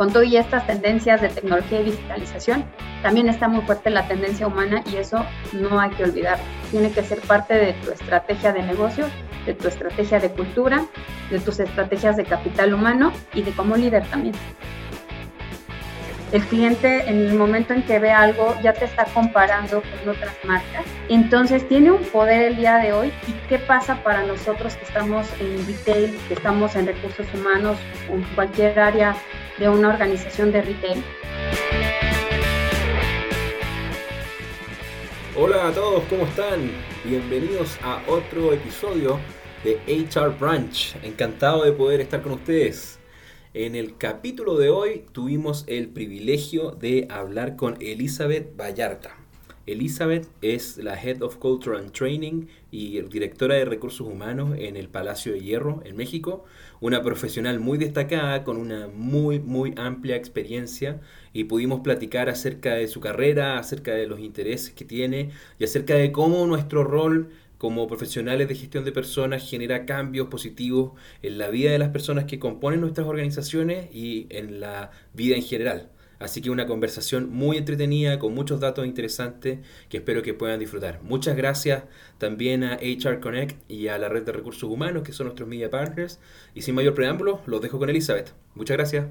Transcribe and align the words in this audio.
con 0.00 0.14
todo 0.14 0.22
y 0.22 0.38
estas 0.38 0.66
tendencias 0.66 1.20
de 1.20 1.28
tecnología 1.28 1.82
y 1.82 1.84
digitalización, 1.84 2.64
también 3.02 3.28
está 3.28 3.48
muy 3.48 3.60
fuerte 3.66 3.90
la 3.90 4.08
tendencia 4.08 4.46
humana 4.46 4.82
y 4.90 4.96
eso 4.96 5.26
no 5.52 5.78
hay 5.78 5.90
que 5.90 6.04
olvidarlo. 6.04 6.42
Tiene 6.70 6.90
que 6.90 7.02
ser 7.02 7.20
parte 7.20 7.52
de 7.52 7.74
tu 7.74 7.90
estrategia 7.90 8.54
de 8.54 8.62
negocio, 8.62 9.04
de 9.44 9.52
tu 9.52 9.68
estrategia 9.68 10.18
de 10.18 10.30
cultura, 10.30 10.86
de 11.30 11.38
tus 11.38 11.60
estrategias 11.60 12.16
de 12.16 12.24
capital 12.24 12.72
humano 12.72 13.12
y 13.34 13.42
de 13.42 13.52
como 13.52 13.76
líder 13.76 14.06
también. 14.06 14.34
El 16.32 16.46
cliente 16.46 17.06
en 17.06 17.18
el 17.18 17.34
momento 17.34 17.74
en 17.74 17.82
que 17.82 17.98
ve 17.98 18.10
algo 18.10 18.54
ya 18.62 18.72
te 18.72 18.86
está 18.86 19.04
comparando 19.04 19.82
con 19.82 20.14
otras 20.14 20.34
marcas. 20.44 20.86
Entonces 21.10 21.68
tiene 21.68 21.90
un 21.90 22.04
poder 22.04 22.40
el 22.40 22.56
día 22.56 22.76
de 22.76 22.94
hoy. 22.94 23.12
¿Y 23.28 23.32
qué 23.50 23.58
pasa 23.58 24.02
para 24.02 24.22
nosotros 24.22 24.76
que 24.76 24.84
estamos 24.84 25.26
en 25.40 25.66
retail, 25.66 26.18
que 26.26 26.34
estamos 26.34 26.74
en 26.74 26.86
recursos 26.86 27.26
humanos 27.34 27.76
en 28.08 28.22
cualquier 28.34 28.80
área 28.80 29.14
de 29.60 29.68
una 29.68 29.90
organización 29.90 30.50
de 30.52 30.62
retail? 30.62 31.04
Hola 35.36 35.68
a 35.68 35.72
todos, 35.72 36.02
¿cómo 36.04 36.24
están? 36.24 36.70
Bienvenidos 37.04 37.78
a 37.82 38.02
otro 38.08 38.54
episodio 38.54 39.20
de 39.62 39.78
HR 39.86 40.30
Branch. 40.38 40.96
Encantado 41.02 41.62
de 41.64 41.72
poder 41.72 42.00
estar 42.00 42.22
con 42.22 42.32
ustedes. 42.32 42.98
En 43.52 43.74
el 43.74 43.98
capítulo 43.98 44.56
de 44.56 44.70
hoy 44.70 45.04
tuvimos 45.12 45.64
el 45.66 45.90
privilegio 45.90 46.70
de 46.70 47.06
hablar 47.10 47.56
con 47.56 47.76
Elizabeth 47.82 48.56
Vallarta. 48.56 49.14
Elizabeth 49.66 50.26
es 50.40 50.78
la 50.78 50.94
Head 50.94 51.20
of 51.20 51.36
Culture 51.36 51.76
and 51.76 51.92
Training 51.92 52.46
y 52.70 53.00
directora 53.02 53.54
de 53.54 53.64
recursos 53.64 54.06
humanos 54.06 54.56
en 54.58 54.76
el 54.76 54.88
Palacio 54.88 55.32
de 55.32 55.40
Hierro 55.40 55.82
en 55.84 55.96
México, 55.96 56.44
una 56.80 57.02
profesional 57.02 57.60
muy 57.60 57.78
destacada 57.78 58.44
con 58.44 58.56
una 58.56 58.88
muy 58.88 59.40
muy 59.40 59.74
amplia 59.76 60.16
experiencia 60.16 61.00
y 61.32 61.44
pudimos 61.44 61.80
platicar 61.80 62.28
acerca 62.28 62.74
de 62.74 62.88
su 62.88 63.00
carrera, 63.00 63.58
acerca 63.58 63.92
de 63.92 64.06
los 64.06 64.20
intereses 64.20 64.72
que 64.72 64.84
tiene 64.84 65.30
y 65.58 65.64
acerca 65.64 65.94
de 65.94 66.12
cómo 66.12 66.46
nuestro 66.46 66.84
rol 66.84 67.30
como 67.58 67.86
profesionales 67.86 68.48
de 68.48 68.54
gestión 68.54 68.84
de 68.86 68.92
personas 68.92 69.48
genera 69.48 69.84
cambios 69.84 70.28
positivos 70.28 70.92
en 71.22 71.36
la 71.36 71.50
vida 71.50 71.70
de 71.70 71.78
las 71.78 71.90
personas 71.90 72.24
que 72.24 72.38
componen 72.38 72.80
nuestras 72.80 73.06
organizaciones 73.06 73.94
y 73.94 74.26
en 74.30 74.60
la 74.60 74.92
vida 75.12 75.36
en 75.36 75.42
general. 75.42 75.90
Así 76.20 76.42
que 76.42 76.50
una 76.50 76.66
conversación 76.66 77.30
muy 77.30 77.56
entretenida 77.56 78.18
con 78.18 78.34
muchos 78.34 78.60
datos 78.60 78.86
interesantes 78.86 79.58
que 79.88 79.96
espero 79.96 80.22
que 80.22 80.34
puedan 80.34 80.60
disfrutar. 80.60 81.00
Muchas 81.02 81.34
gracias 81.34 81.84
también 82.18 82.62
a 82.62 82.74
HR 82.74 83.20
Connect 83.20 83.58
y 83.70 83.88
a 83.88 83.96
la 83.98 84.10
red 84.10 84.22
de 84.24 84.32
recursos 84.32 84.64
humanos 84.64 85.02
que 85.02 85.12
son 85.12 85.26
nuestros 85.26 85.48
media 85.48 85.70
partners. 85.70 86.20
Y 86.54 86.60
sin 86.60 86.74
mayor 86.74 86.94
preámbulo, 86.94 87.40
los 87.46 87.62
dejo 87.62 87.78
con 87.78 87.88
Elizabeth. 87.88 88.34
Muchas 88.54 88.76
gracias. 88.76 89.06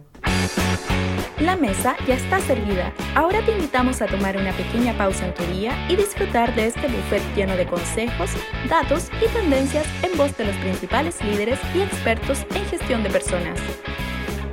La 1.39 1.55
mesa 1.55 1.95
ya 2.05 2.15
está 2.15 2.39
servida. 2.41 2.93
Ahora 3.15 3.43
te 3.43 3.53
invitamos 3.53 4.02
a 4.02 4.05
tomar 4.05 4.37
una 4.37 4.52
pequeña 4.55 4.95
pausa 4.95 5.25
en 5.25 5.33
tu 5.33 5.43
día 5.45 5.73
y 5.89 5.95
disfrutar 5.95 6.53
de 6.53 6.67
este 6.67 6.87
buffet 6.87 7.23
lleno 7.35 7.55
de 7.55 7.65
consejos, 7.65 8.30
datos 8.69 9.09
y 9.25 9.33
tendencias 9.33 9.87
en 10.03 10.15
voz 10.15 10.37
de 10.37 10.45
los 10.45 10.55
principales 10.57 11.23
líderes 11.23 11.59
y 11.73 11.81
expertos 11.81 12.45
en 12.53 12.65
gestión 12.65 13.02
de 13.02 13.09
personas. 13.09 13.59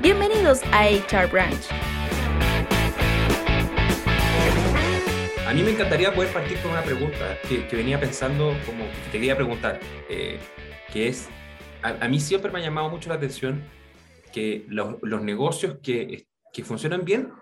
Bienvenidos 0.00 0.62
a 0.72 0.86
HR 0.86 1.28
Branch. 1.30 1.95
A 5.46 5.54
mí 5.54 5.62
me 5.62 5.70
encantaría 5.70 6.12
poder 6.12 6.32
partir 6.32 6.58
con 6.58 6.72
una 6.72 6.82
pregunta 6.82 7.38
que, 7.48 7.64
venía 7.76 8.00
pensando, 8.00 8.52
como 8.66 8.84
que 8.84 9.10
te 9.12 9.12
quería 9.12 9.36
preguntar, 9.36 9.78
eh, 10.10 10.38
que 10.92 11.08
es, 11.08 11.28
a, 11.82 12.08
mí 12.08 12.18
siempre 12.18 12.50
me 12.50 12.58
ha 12.58 12.62
llamado 12.62 12.90
mucho 12.90 13.08
la 13.08 13.14
atención 13.14 13.62
que 14.32 14.66
los, 14.68 15.22
negocios 15.22 15.78
que 15.82 16.26
que 16.56 16.64
funcionan 16.64 17.04
bien 17.04 17.32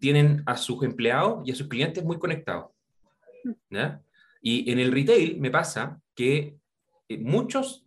tienen 0.00 0.42
a 0.44 0.56
sus 0.56 0.82
empleados 0.82 1.46
y 1.46 1.52
a 1.52 1.54
sus 1.54 1.68
clientes 1.68 2.02
muy 2.02 2.18
conectados. 2.18 2.72
Y 4.42 4.70
en 4.72 4.80
el 4.80 4.90
retail 4.90 5.38
me 5.38 5.52
pasa 5.52 6.00
que 6.16 6.56
eh, 7.08 7.18
muchos, 7.18 7.84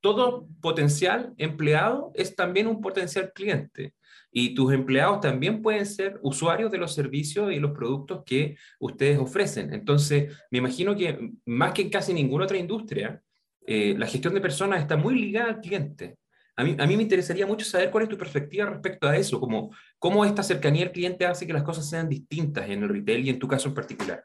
todo 0.00 0.48
potencial 0.62 1.34
empleado 1.36 2.10
es 2.14 2.34
también 2.34 2.66
un 2.66 2.80
potencial 2.80 3.32
cliente. 3.34 3.92
Y 4.36 4.52
tus 4.52 4.72
empleados 4.72 5.20
también 5.20 5.62
pueden 5.62 5.86
ser 5.86 6.18
usuarios 6.20 6.72
de 6.72 6.78
los 6.78 6.92
servicios 6.92 7.52
y 7.52 7.60
los 7.60 7.70
productos 7.70 8.24
que 8.26 8.56
ustedes 8.80 9.16
ofrecen. 9.16 9.72
Entonces, 9.72 10.36
me 10.50 10.58
imagino 10.58 10.96
que 10.96 11.30
más 11.46 11.72
que 11.72 11.82
en 11.82 11.90
casi 11.90 12.12
ninguna 12.12 12.44
otra 12.44 12.58
industria, 12.58 13.22
eh, 13.64 13.94
la 13.96 14.08
gestión 14.08 14.34
de 14.34 14.40
personas 14.40 14.80
está 14.80 14.96
muy 14.96 15.14
ligada 15.14 15.50
al 15.50 15.60
cliente. 15.60 16.18
A 16.56 16.64
mí, 16.64 16.76
a 16.76 16.84
mí 16.84 16.96
me 16.96 17.04
interesaría 17.04 17.46
mucho 17.46 17.64
saber 17.64 17.92
cuál 17.92 18.04
es 18.04 18.10
tu 18.10 18.18
perspectiva 18.18 18.66
respecto 18.66 19.08
a 19.08 19.16
eso, 19.16 19.38
como 19.38 19.70
cómo 20.00 20.24
esta 20.24 20.42
cercanía 20.42 20.86
al 20.86 20.92
cliente 20.92 21.26
hace 21.26 21.46
que 21.46 21.52
las 21.52 21.62
cosas 21.62 21.88
sean 21.88 22.08
distintas 22.08 22.68
en 22.68 22.82
el 22.82 22.88
retail 22.88 23.24
y 23.24 23.30
en 23.30 23.38
tu 23.38 23.46
caso 23.46 23.68
en 23.68 23.74
particular. 23.74 24.24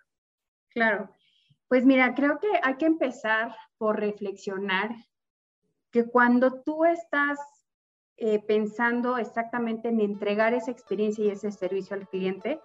Claro, 0.69 1.12
pues 1.68 1.86
mira, 1.86 2.16
creo 2.16 2.40
que 2.40 2.48
hay 2.64 2.78
que 2.78 2.88
empezar 2.88 3.56
por 3.78 4.00
reflexionar 4.00 4.90
que 5.92 6.06
cuando 6.06 6.64
tú 6.64 6.84
estás 6.86 7.38
eh, 8.19 8.40
pensando 8.46 9.18
exactamente 9.18 9.90
en 9.90 10.02
entregar 10.02 10.53
esa 10.53 10.72
experiencia 10.72 11.25
y 11.25 11.30
ese 11.30 11.52
servicio 11.52 11.96
al 11.96 12.07
cliente, 12.07 12.59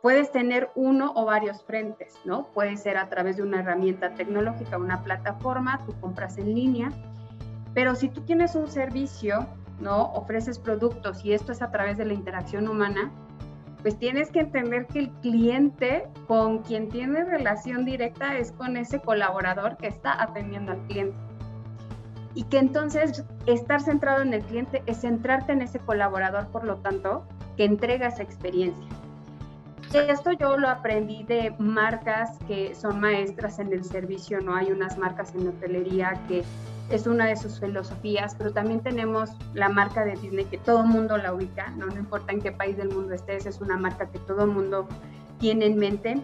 puedes 0.00 0.32
tener 0.32 0.70
uno 0.74 1.12
o 1.14 1.24
varios 1.24 1.62
frentes, 1.62 2.18
¿no? 2.24 2.46
Puede 2.48 2.76
ser 2.76 2.96
a 2.96 3.08
través 3.08 3.36
de 3.36 3.42
una 3.42 3.60
herramienta 3.60 4.14
tecnológica, 4.14 4.78
una 4.78 5.02
plataforma, 5.02 5.80
tú 5.86 5.94
compras 6.00 6.38
en 6.38 6.54
línea, 6.54 6.90
pero 7.74 7.94
si 7.94 8.08
tú 8.08 8.22
tienes 8.22 8.54
un 8.54 8.68
servicio, 8.68 9.46
¿no? 9.80 10.12
Ofreces 10.12 10.58
productos 10.58 11.24
y 11.24 11.32
esto 11.32 11.52
es 11.52 11.62
a 11.62 11.70
través 11.70 11.96
de 11.96 12.04
la 12.04 12.14
interacción 12.14 12.68
humana, 12.68 13.12
pues 13.82 13.98
tienes 13.98 14.30
que 14.30 14.40
entender 14.40 14.86
que 14.86 15.00
el 15.00 15.10
cliente 15.20 16.08
con 16.28 16.58
quien 16.58 16.88
tiene 16.88 17.24
relación 17.24 17.84
directa 17.84 18.38
es 18.38 18.52
con 18.52 18.76
ese 18.76 19.00
colaborador 19.00 19.76
que 19.76 19.88
está 19.88 20.22
atendiendo 20.22 20.72
al 20.72 20.86
cliente. 20.86 21.16
Y 22.34 22.44
que 22.44 22.58
entonces 22.58 23.24
estar 23.46 23.80
centrado 23.80 24.22
en 24.22 24.32
el 24.32 24.42
cliente 24.42 24.82
es 24.86 25.00
centrarte 25.02 25.52
en 25.52 25.62
ese 25.62 25.78
colaborador, 25.78 26.48
por 26.48 26.64
lo 26.64 26.76
tanto, 26.76 27.24
que 27.56 27.64
entrega 27.64 28.08
esa 28.08 28.22
experiencia. 28.22 28.86
Esto 29.92 30.32
yo 30.32 30.56
lo 30.56 30.70
aprendí 30.70 31.22
de 31.24 31.54
marcas 31.58 32.38
que 32.46 32.74
son 32.74 32.98
maestras 33.00 33.58
en 33.58 33.74
el 33.74 33.84
servicio, 33.84 34.40
¿no? 34.40 34.54
Hay 34.54 34.72
unas 34.72 34.96
marcas 34.96 35.34
en 35.34 35.46
hotelería 35.46 36.18
que 36.28 36.44
es 36.88 37.06
una 37.06 37.26
de 37.26 37.36
sus 37.36 37.60
filosofías, 37.60 38.34
pero 38.36 38.52
también 38.52 38.80
tenemos 38.80 39.30
la 39.52 39.68
marca 39.68 40.04
de 40.04 40.16
Disney 40.16 40.46
que 40.46 40.58
todo 40.58 40.80
el 40.80 40.86
mundo 40.88 41.16
la 41.16 41.32
ubica, 41.34 41.70
¿no? 41.70 41.86
no 41.86 41.98
importa 41.98 42.32
en 42.32 42.40
qué 42.40 42.52
país 42.52 42.76
del 42.76 42.90
mundo 42.90 43.14
estés, 43.14 43.46
es 43.46 43.60
una 43.60 43.76
marca 43.76 44.10
que 44.10 44.18
todo 44.20 44.44
el 44.44 44.50
mundo 44.50 44.88
tiene 45.38 45.66
en 45.66 45.78
mente 45.78 46.22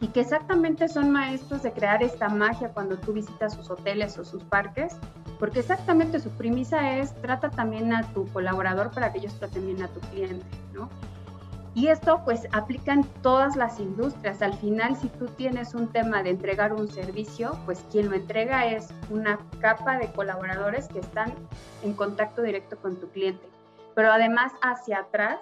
y 0.00 0.08
que 0.08 0.20
exactamente 0.20 0.88
son 0.88 1.10
maestros 1.10 1.62
de 1.62 1.72
crear 1.72 2.02
esta 2.02 2.28
magia 2.28 2.70
cuando 2.70 2.96
tú 2.96 3.12
visitas 3.12 3.54
sus 3.54 3.70
hoteles 3.70 4.18
o 4.18 4.24
sus 4.24 4.44
parques, 4.44 4.96
porque 5.44 5.60
exactamente 5.60 6.20
su 6.20 6.30
premisa 6.30 6.96
es 6.96 7.14
trata 7.20 7.50
también 7.50 7.92
a 7.92 8.02
tu 8.14 8.26
colaborador 8.32 8.90
para 8.92 9.12
que 9.12 9.18
ellos 9.18 9.34
traten 9.38 9.66
bien 9.66 9.82
a 9.82 9.88
tu 9.88 10.00
cliente, 10.00 10.46
¿no? 10.72 10.88
Y 11.74 11.88
esto 11.88 12.22
pues 12.24 12.48
aplica 12.52 12.94
en 12.94 13.04
todas 13.20 13.54
las 13.54 13.78
industrias. 13.78 14.40
Al 14.40 14.54
final, 14.54 14.96
si 14.96 15.08
tú 15.08 15.26
tienes 15.26 15.74
un 15.74 15.88
tema 15.88 16.22
de 16.22 16.30
entregar 16.30 16.72
un 16.72 16.90
servicio, 16.90 17.58
pues 17.66 17.84
quien 17.92 18.08
lo 18.08 18.14
entrega 18.14 18.68
es 18.68 18.88
una 19.10 19.38
capa 19.60 19.98
de 19.98 20.10
colaboradores 20.12 20.88
que 20.88 21.00
están 21.00 21.34
en 21.82 21.92
contacto 21.92 22.40
directo 22.40 22.78
con 22.78 22.96
tu 22.96 23.10
cliente. 23.10 23.46
Pero 23.94 24.12
además 24.12 24.50
hacia 24.62 25.00
atrás 25.00 25.40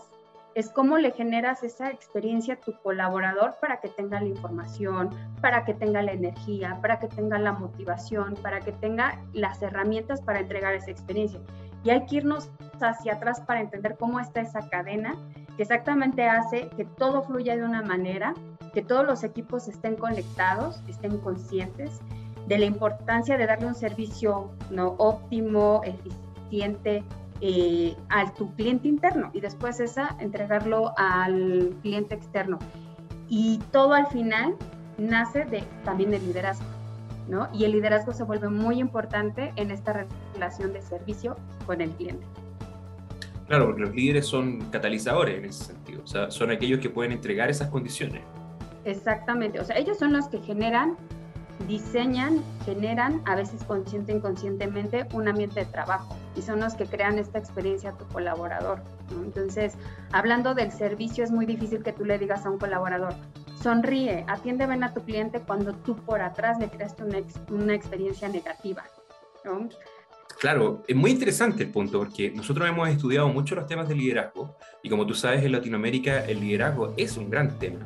es 0.55 0.71
cómo 0.71 0.99
le 0.99 1.13
generas 1.13 1.63
esa 1.63 1.91
experiencia 1.91 2.55
a 2.55 2.61
tu 2.61 2.73
colaborador 2.83 3.55
para 3.61 3.81
que 3.81 3.89
tenga 3.89 4.21
la 4.21 4.29
información, 4.29 5.11
para 5.41 5.65
que 5.65 5.75
tenga 5.75 6.03
la 6.03 6.13
energía, 6.13 6.79
para 6.81 6.99
que 6.99 7.09
tenga 7.09 7.39
la 7.39 7.53
motivación, 7.53 8.35
para 8.43 8.61
que 8.61 8.73
tenga 8.73 9.21
las 9.33 9.63
herramientas 9.63 10.21
para 10.21 10.41
entregar 10.41 10.75
esa 10.75 10.91
experiencia. 10.91 11.41
Y 11.85 11.91
hay 11.91 12.07
que 12.07 12.17
irnos 12.17 12.51
hacia 12.81 13.15
atrás 13.15 13.41
para 13.41 13.61
entender 13.61 13.97
cómo 13.99 14.21
está 14.21 14.41
esa 14.41 14.69
cadena 14.69 15.17
que 15.57 15.63
exactamente 15.63 16.29
hace 16.29 16.69
que 16.71 16.85
todo 16.85 17.23
fluya 17.23 17.57
de 17.57 17.65
una 17.65 17.83
manera, 17.83 18.35
que 18.73 18.83
todos 18.83 19.07
los 19.07 19.25
equipos 19.25 19.69
estén 19.69 19.97
conectados, 19.97 20.83
estén 20.89 21.19
conscientes 21.19 22.01
de 22.47 22.59
la 22.59 22.65
importancia 22.65 23.37
de 23.37 23.47
darle 23.47 23.67
un 23.67 23.75
servicio 23.75 24.51
¿no? 24.71 24.95
óptimo, 24.99 25.83
eficiente 25.85 27.05
eh, 27.45 27.97
a 28.09 28.33
tu 28.35 28.55
cliente 28.55 28.87
interno 28.87 29.33
y 29.35 29.41
después 29.41 29.81
esa 29.81 30.17
entregarlo 30.21 30.95
al 30.97 31.77
cliente 31.83 32.15
externo. 32.15 32.61
Y 33.29 33.59
todo 33.73 33.95
al 33.95 34.07
final 34.07 34.55
nace 34.97 35.45
de, 35.47 35.65
también 35.85 36.13
del 36.13 36.25
liderazgo. 36.25 36.67
¿no? 37.29 37.49
Y 37.53 37.65
el 37.65 37.73
liderazgo 37.73 38.13
se 38.13 38.23
vuelve 38.23 38.49
muy 38.49 38.79
importante 38.79 39.53
en 39.57 39.73
esta 39.73 40.07
relación 40.35 40.73
de 40.73 40.83
servicio 40.83 41.37
con 41.67 41.81
el 41.81 41.91
cliente. 41.91 42.25
Claro, 43.49 43.67
porque 43.67 43.83
los 43.83 43.95
líderes 43.95 44.27
son 44.27 44.61
catalizadores 44.71 45.39
en 45.39 45.47
ese 45.47 45.65
sentido, 45.65 46.03
o 46.05 46.07
sea, 46.07 46.31
son 46.31 46.53
aquellos 46.53 46.79
que 46.79 46.91
pueden 46.91 47.11
entregar 47.11 47.51
esas 47.51 47.71
condiciones. 47.71 48.23
Exactamente, 48.85 49.59
o 49.59 49.65
sea, 49.65 49.77
ellos 49.77 49.99
son 49.99 50.13
los 50.13 50.29
que 50.29 50.39
generan 50.39 50.97
diseñan, 51.67 52.43
generan, 52.65 53.23
a 53.25 53.35
veces 53.35 53.63
consciente 53.65 54.13
inconscientemente, 54.13 55.07
un 55.13 55.29
ambiente 55.29 55.61
de 55.61 55.67
trabajo 55.67 56.17
y 56.37 56.43
son 56.43 56.61
los 56.61 56.75
que 56.75 56.87
crean 56.87 57.19
esta 57.19 57.39
experiencia 57.39 57.91
a 57.91 57.99
tu 57.99 58.07
colaborador. 58.07 58.81
Entonces, 59.11 59.75
hablando 60.13 60.55
del 60.55 60.73
servicio, 60.73 61.25
es 61.25 61.31
muy 61.31 61.47
difícil 61.47 61.83
que 61.83 61.93
tú 61.93 62.05
le 62.05 62.19
digas 62.19 62.47
a 62.47 62.51
un 62.51 62.59
colaborador, 62.59 63.15
sonríe, 63.61 64.25
atiende 64.29 64.67
bien 64.67 64.83
a 64.85 64.93
tu 64.93 65.03
cliente 65.03 65.41
cuando 65.41 65.75
tú 65.75 65.97
por 65.97 66.21
atrás 66.21 66.59
le 66.59 66.69
creaste 66.69 67.05
una, 67.05 67.19
una 67.51 67.75
experiencia 67.75 68.29
negativa. 68.29 68.83
Claro, 70.41 70.83
es 70.89 70.97
muy 70.97 71.11
interesante 71.11 71.63
el 71.63 71.71
punto 71.71 71.99
porque 71.99 72.31
nosotros 72.31 72.69
hemos 72.69 72.89
estudiado 72.89 73.29
mucho 73.29 73.55
los 73.55 73.67
temas 73.67 73.89
de 73.89 73.95
liderazgo 73.95 74.57
y 74.83 74.89
como 74.89 75.07
tú 75.07 75.15
sabes 75.15 75.45
en 75.45 75.53
Latinoamérica 75.53 76.25
el 76.25 76.41
liderazgo 76.41 76.95
es 76.97 77.17
un 77.17 77.31
gran 77.31 77.59
tema. 77.59 77.81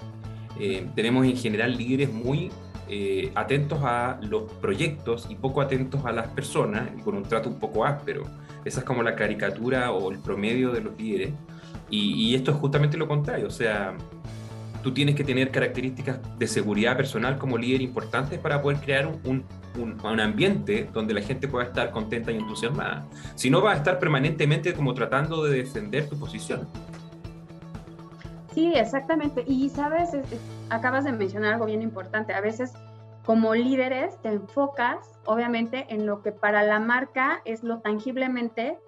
Eh, 0.58 0.88
tenemos 0.94 1.26
en 1.26 1.36
general 1.36 1.76
líderes 1.76 2.10
muy 2.10 2.50
eh, 2.88 3.32
atentos 3.34 3.80
a 3.82 4.18
los 4.22 4.50
proyectos 4.52 5.26
y 5.28 5.34
poco 5.34 5.60
atentos 5.60 6.04
a 6.04 6.12
las 6.12 6.28
personas 6.28 6.88
y 6.96 7.02
con 7.02 7.16
un 7.16 7.24
trato 7.24 7.48
un 7.48 7.58
poco 7.58 7.84
áspero. 7.84 8.24
Esa 8.64 8.80
es 8.80 8.86
como 8.86 9.02
la 9.02 9.14
caricatura 9.14 9.92
o 9.92 10.10
el 10.10 10.18
promedio 10.18 10.70
de 10.72 10.80
los 10.80 10.96
líderes. 10.96 11.32
Y, 11.88 12.34
esto 12.34 12.50
es 12.50 12.56
justamente 12.56 12.96
lo 12.96 13.06
contrario, 13.06 13.46
o 13.46 13.50
sea, 13.50 13.94
tú 14.82 14.92
tienes 14.92 15.14
que 15.14 15.22
tener 15.22 15.52
características 15.52 16.18
de 16.36 16.46
seguridad 16.48 16.96
personal 16.96 17.38
como 17.38 17.56
líder 17.56 17.80
importantes 17.80 18.40
para 18.40 18.60
poder 18.60 18.78
crear 18.78 19.06
un, 19.06 19.44
un, 19.76 19.96
un, 20.04 20.20
ambiente 20.20 20.88
donde 20.92 21.14
la 21.14 21.22
gente 21.22 21.46
pueda 21.46 21.66
estar 21.66 21.92
contenta 21.92 22.32
y 22.32 22.38
entusiasmada. 22.38 23.06
Si 23.36 23.50
no, 23.50 23.62
va 23.62 23.72
a 23.72 23.76
estar 23.76 24.00
permanentemente 24.00 24.72
como 24.74 24.94
tratando 24.94 25.44
de 25.44 25.58
defender 25.58 26.08
tu 26.08 26.18
posición. 26.18 26.66
Sí, 28.52 28.72
exactamente. 28.74 29.44
Y 29.46 29.68
sabes, 29.68 30.10
acabas 30.70 31.04
de 31.04 31.12
mencionar 31.12 31.54
algo 31.54 31.66
bien 31.66 31.82
importante. 31.82 32.32
A 32.34 32.40
veces 32.40 32.72
como 33.24 33.54
líderes 33.54 34.20
te 34.22 34.28
enfocas, 34.28 35.18
obviamente, 35.24 35.86
en 35.88 36.06
lo 36.06 36.22
que 36.22 36.32
para 36.32 36.62
la 36.62 36.80
marca 36.80 37.42
es 37.44 37.62
lo 37.62 37.80
tangiblemente 37.80 38.78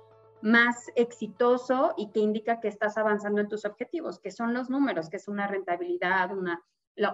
más 0.41 0.87
exitoso 0.95 1.95
y 1.97 2.11
que 2.13 2.21
indica 2.21 2.61
que 2.61 2.69
estás 2.69 2.97
avanzando 2.97 3.41
en 3.41 3.49
tus 3.49 3.65
objetivos, 3.65 4.21
que 4.21 4.31
son 4.31 4.55
los 4.55 4.71
números, 4.71 5.11
que 5.11 5.17
es 5.17 5.27
una 5.27 5.49
rentabilidad, 5.49 6.37
una 6.37 6.63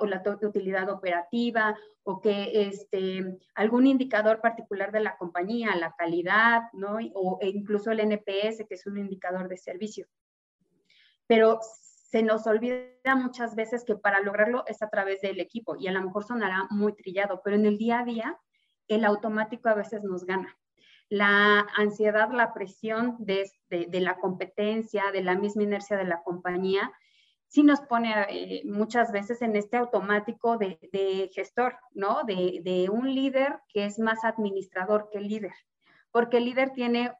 o 0.00 0.06
la 0.06 0.22
utilidad 0.42 0.88
operativa 0.88 1.76
o 2.04 2.22
que 2.22 2.68
este, 2.68 3.38
algún 3.54 3.86
indicador 3.86 4.40
particular 4.40 4.92
de 4.92 5.00
la 5.00 5.16
compañía, 5.18 5.76
la 5.76 5.94
calidad, 5.94 6.62
¿no? 6.72 6.98
O 7.14 7.38
e 7.42 7.48
incluso 7.48 7.90
el 7.90 8.00
NPS, 8.00 8.66
que 8.66 8.74
es 8.74 8.86
un 8.86 8.96
indicador 8.96 9.48
de 9.48 9.58
servicio. 9.58 10.06
Pero 11.26 11.60
se 12.14 12.22
nos 12.22 12.46
olvida 12.46 13.16
muchas 13.16 13.56
veces 13.56 13.82
que 13.82 13.96
para 13.96 14.20
lograrlo 14.20 14.62
es 14.68 14.82
a 14.82 14.88
través 14.88 15.20
del 15.20 15.40
equipo 15.40 15.74
y 15.74 15.88
a 15.88 15.90
lo 15.90 16.00
mejor 16.00 16.22
sonará 16.22 16.68
muy 16.70 16.92
trillado, 16.92 17.40
pero 17.42 17.56
en 17.56 17.66
el 17.66 17.76
día 17.76 17.98
a 17.98 18.04
día 18.04 18.38
el 18.86 19.04
automático 19.04 19.68
a 19.68 19.74
veces 19.74 20.04
nos 20.04 20.24
gana. 20.24 20.56
La 21.08 21.66
ansiedad, 21.76 22.30
la 22.30 22.54
presión 22.54 23.16
de, 23.18 23.50
la 24.00 24.14
competencia, 24.20 25.10
de 25.10 25.24
la 25.24 25.34
misma 25.34 25.64
inercia 25.64 25.96
de 25.96 26.04
la 26.04 26.22
compañía, 26.22 26.92
sí 27.48 27.64
nos 27.64 27.80
pone 27.80 28.14
eh, 28.28 28.62
muchas 28.64 29.10
veces 29.10 29.42
en 29.42 29.56
este 29.56 29.76
automático 29.76 30.56
de, 30.56 30.78
gestor, 31.34 31.76
¿no? 31.94 32.22
De, 32.22 32.60
de, 32.62 32.90
un 32.90 33.12
líder 33.12 33.58
que 33.66 33.86
es 33.86 33.98
más 33.98 34.24
administrador 34.24 35.08
que 35.10 35.18
líder, 35.18 35.54
porque 36.12 36.36
el 36.36 36.44
líder 36.44 36.70
tiene 36.70 37.12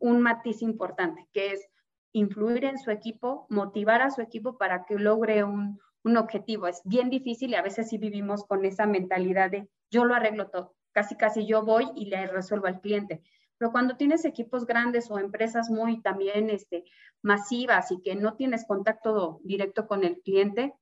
un 0.00 0.20
matiz 0.20 0.60
importante, 0.60 1.28
que 1.32 1.52
es 1.52 1.68
influir 2.14 2.64
en 2.64 2.78
su 2.78 2.90
equipo, 2.90 3.46
motivar 3.50 4.00
a 4.00 4.10
su 4.10 4.22
equipo 4.22 4.56
para 4.56 4.84
que 4.84 4.94
logre 4.94 5.44
un, 5.44 5.80
objetivo. 6.16 6.66
Es 6.66 6.82
bien 6.84 7.08
difícil 7.08 7.50
y 7.50 7.54
a 7.54 7.62
veces 7.62 7.88
sí 7.88 7.96
vivimos 7.96 8.44
con 8.44 8.66
esa 8.66 8.86
mentalidad 8.86 9.50
de 9.50 9.68
yo 9.90 10.04
lo 10.04 10.14
arreglo 10.14 10.50
todo, 10.50 10.74
casi 10.92 11.16
casi 11.16 11.46
yo 11.46 11.64
voy 11.64 11.86
y 11.96 12.06
le 12.06 12.26
resuelvo 12.26 12.66
al 12.66 12.82
cliente. 12.82 13.22
Pero 13.56 13.72
cuando 13.72 13.96
tienes 13.96 14.26
equipos 14.26 14.66
grandes 14.66 15.10
o 15.10 15.18
empresas 15.18 15.70
muy 15.70 16.02
también 16.02 16.50
este, 16.50 16.84
masivas 17.22 17.90
y 17.90 18.02
que 18.02 18.16
no 18.16 18.34
tienes 18.34 18.66
contacto 18.66 19.40
directo 19.44 19.86
con 19.86 20.04
el 20.04 20.20
cliente, 20.20 20.74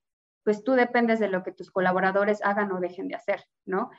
pues 0.43 0.64
tú 0.64 0.73
dependes 0.73 1.20
de 1.20 1.29
lo 1.29 1.44
que 1.44 1.52
tus 1.52 1.70
colaboradores 1.70 2.43
hagan 2.43 2.73
o 2.73 2.81
dejen 2.81 3.06
de 3.06 3.14
hacer, 3.14 3.44
¿no? 3.64 3.90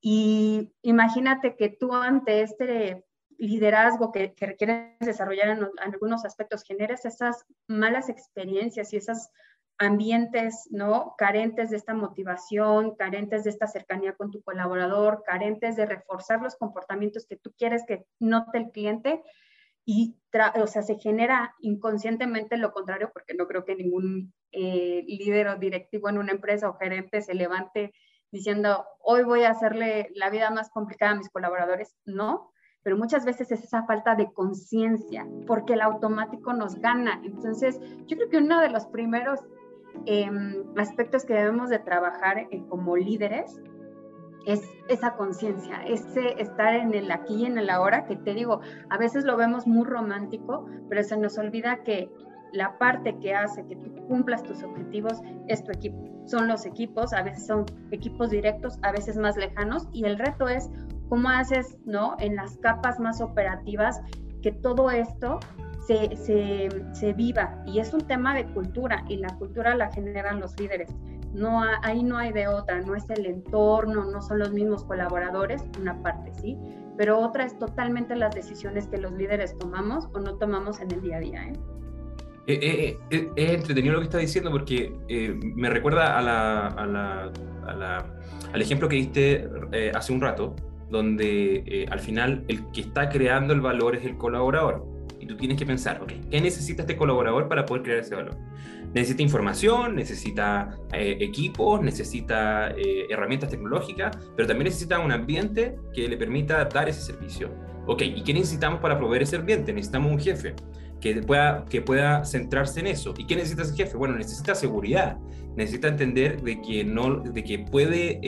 Y 0.00 0.74
imagínate 0.82 1.54
que 1.54 1.68
tú 1.68 1.94
ante 1.94 2.42
este 2.42 3.04
liderazgo 3.38 4.12
que, 4.12 4.34
que 4.34 4.46
requieres 4.46 4.98
desarrollar 5.00 5.48
en, 5.48 5.66
algunos 5.80 6.24
aspectos, 6.24 6.64
generas 6.64 7.04
esas 7.04 7.46
malas 7.66 8.08
experiencias 8.08 8.92
y 8.92 8.96
esos 8.96 9.30
ambientes, 9.78 10.68
¿no? 10.70 11.14
Carentes 11.16 11.70
de 11.70 11.76
esta 11.76 11.94
motivación, 11.94 12.96
carentes 12.96 13.44
de 13.44 13.50
esta 13.50 13.68
cercanía 13.68 14.14
con 14.14 14.32
tu 14.32 14.42
colaborador, 14.42 15.22
carentes 15.24 15.76
de 15.76 15.86
reforzar 15.86 16.42
los 16.42 16.56
comportamientos 16.56 17.26
que 17.26 17.36
tú 17.36 17.54
quieres 17.56 17.84
que 17.86 18.04
note 18.18 18.58
el 18.58 18.70
cliente 18.72 19.22
y, 19.84 20.16
o 20.60 20.66
sea, 20.66 20.82
se 20.82 20.98
genera 20.98 21.54
inconscientemente 21.60 22.58
lo 22.58 22.72
contrario, 22.72 23.10
porque 23.12 23.34
no 23.34 23.46
creo 23.46 23.64
que 23.64 23.76
ningún 23.76 24.34
eh, 24.50 25.04
líder 25.06 25.48
o 25.48 25.56
directivo 25.56 26.08
en 26.08 26.18
una 26.18 26.32
empresa 26.32 26.68
o 26.68 26.74
gerente 26.74 27.22
se 27.22 27.34
levante 27.34 27.94
diciendo, 28.30 28.84
hoy 29.00 29.22
voy 29.22 29.44
a 29.44 29.50
hacerle 29.50 30.10
la 30.14 30.28
vida 30.28 30.50
más 30.50 30.68
complicada 30.70 31.12
a 31.12 31.14
mis 31.14 31.30
colaboradores. 31.30 31.96
No, 32.04 32.52
pero 32.88 32.96
muchas 32.96 33.26
veces 33.26 33.52
es 33.52 33.62
esa 33.62 33.82
falta 33.82 34.14
de 34.14 34.32
conciencia, 34.32 35.26
porque 35.46 35.74
el 35.74 35.82
automático 35.82 36.54
nos 36.54 36.76
gana. 36.76 37.20
Entonces, 37.22 37.78
yo 38.06 38.16
creo 38.16 38.30
que 38.30 38.38
uno 38.38 38.62
de 38.62 38.70
los 38.70 38.86
primeros 38.86 39.40
em, 40.06 40.64
aspectos 40.78 41.26
que 41.26 41.34
debemos 41.34 41.68
de 41.68 41.80
trabajar 41.80 42.38
eh, 42.38 42.64
como 42.70 42.96
líderes 42.96 43.60
es 44.46 44.62
esa 44.88 45.16
conciencia, 45.16 45.82
ese 45.82 46.40
estar 46.40 46.72
en 46.72 46.94
el 46.94 47.10
aquí 47.10 47.42
y 47.42 47.44
en 47.44 47.58
el 47.58 47.68
ahora, 47.68 48.06
que 48.06 48.16
te 48.16 48.32
digo, 48.32 48.62
a 48.88 48.96
veces 48.96 49.26
lo 49.26 49.36
vemos 49.36 49.66
muy 49.66 49.84
romántico, 49.84 50.64
pero 50.88 51.02
se 51.02 51.18
nos 51.18 51.36
olvida 51.36 51.84
que 51.84 52.10
la 52.54 52.78
parte 52.78 53.18
que 53.18 53.34
hace 53.34 53.66
que 53.66 53.76
tú 53.76 53.94
cumplas 54.06 54.42
tus 54.44 54.62
objetivos 54.62 55.20
es 55.46 55.62
tu 55.62 55.72
equipo. 55.72 55.98
Son 56.24 56.48
los 56.48 56.64
equipos, 56.64 57.12
a 57.12 57.22
veces 57.22 57.46
son 57.46 57.66
equipos 57.90 58.30
directos, 58.30 58.78
a 58.80 58.92
veces 58.92 59.18
más 59.18 59.36
lejanos, 59.36 59.86
y 59.92 60.06
el 60.06 60.18
reto 60.18 60.48
es 60.48 60.70
¿Cómo 61.08 61.28
haces, 61.28 61.76
no? 61.84 62.16
En 62.18 62.36
las 62.36 62.56
capas 62.58 63.00
más 63.00 63.20
operativas, 63.20 64.00
que 64.42 64.52
todo 64.52 64.90
esto 64.90 65.40
se, 65.86 66.16
se, 66.16 66.68
se, 66.92 67.12
viva. 67.14 67.62
Y 67.66 67.78
es 67.78 67.94
un 67.94 68.02
tema 68.02 68.34
de 68.34 68.44
cultura, 68.52 69.04
y 69.08 69.16
la 69.16 69.34
cultura 69.36 69.74
la 69.74 69.90
generan 69.90 70.40
los 70.40 70.58
líderes. 70.60 70.90
No, 71.32 71.62
ahí 71.82 72.02
no 72.02 72.18
hay 72.18 72.32
de 72.32 72.48
otra, 72.48 72.80
no 72.80 72.94
es 72.94 73.08
el 73.10 73.26
entorno, 73.26 74.04
no 74.04 74.22
son 74.22 74.38
los 74.38 74.52
mismos 74.52 74.84
colaboradores, 74.84 75.62
una 75.78 76.02
parte 76.02 76.32
sí, 76.40 76.58
pero 76.96 77.18
otra 77.20 77.44
es 77.44 77.58
totalmente 77.58 78.16
las 78.16 78.34
decisiones 78.34 78.88
que 78.88 78.98
los 78.98 79.12
líderes 79.12 79.56
tomamos 79.58 80.08
o 80.14 80.18
no 80.18 80.34
tomamos 80.34 80.80
en 80.80 80.90
el 80.90 81.00
día 81.00 81.16
a 81.16 81.20
día. 81.20 81.48
¿eh? 81.48 81.52
Eh, 82.46 82.98
eh, 83.10 83.30
es 83.36 83.50
entretenido 83.50 83.94
lo 83.94 84.00
que 84.00 84.06
está 84.06 84.18
diciendo 84.18 84.50
porque 84.50 84.92
me 85.54 85.68
recuerda 85.68 86.18
a 86.18 86.22
la, 86.22 86.66
a 86.68 86.86
la, 86.86 87.32
a 87.66 87.72
la, 87.74 88.06
al 88.52 88.62
ejemplo 88.62 88.88
que 88.88 88.96
diste 88.96 89.48
hace 89.94 90.12
un 90.14 90.20
rato, 90.22 90.56
donde 90.90 91.62
eh, 91.66 91.86
al 91.90 92.00
final 92.00 92.44
el 92.48 92.70
que 92.72 92.82
está 92.82 93.08
creando 93.08 93.52
el 93.52 93.60
valor 93.60 93.96
es 93.96 94.04
el 94.04 94.16
colaborador. 94.16 94.86
Y 95.20 95.26
tú 95.26 95.36
tienes 95.36 95.58
que 95.58 95.66
pensar, 95.66 96.00
ok, 96.02 96.12
¿qué 96.30 96.40
necesita 96.40 96.82
este 96.82 96.96
colaborador 96.96 97.48
para 97.48 97.66
poder 97.66 97.82
crear 97.82 97.98
ese 97.98 98.14
valor? 98.14 98.36
Necesita 98.94 99.22
información, 99.22 99.96
necesita 99.96 100.78
eh, 100.92 101.18
equipos, 101.20 101.82
necesita 101.82 102.70
eh, 102.70 103.06
herramientas 103.10 103.50
tecnológicas, 103.50 104.16
pero 104.36 104.48
también 104.48 104.66
necesita 104.66 104.98
un 104.98 105.12
ambiente 105.12 105.76
que 105.92 106.08
le 106.08 106.16
permita 106.16 106.64
dar 106.64 106.88
ese 106.88 107.02
servicio. 107.02 107.50
Ok, 107.86 108.02
¿y 108.02 108.22
qué 108.22 108.32
necesitamos 108.32 108.80
para 108.80 108.96
proveer 108.96 109.22
ese 109.22 109.36
ambiente? 109.36 109.72
Necesitamos 109.72 110.12
un 110.12 110.18
jefe 110.18 110.54
que 111.00 111.14
pueda, 111.22 111.64
que 111.68 111.82
pueda 111.82 112.24
centrarse 112.24 112.80
en 112.80 112.86
eso. 112.86 113.12
¿Y 113.18 113.26
qué 113.26 113.36
necesita 113.36 113.62
ese 113.62 113.76
jefe? 113.76 113.96
Bueno, 113.96 114.16
necesita 114.16 114.54
seguridad, 114.54 115.18
necesita 115.56 115.88
entender 115.88 116.40
de 116.40 116.60
que, 116.62 116.84
no, 116.84 117.20
de 117.20 117.44
que 117.44 117.58
puede 117.58 118.20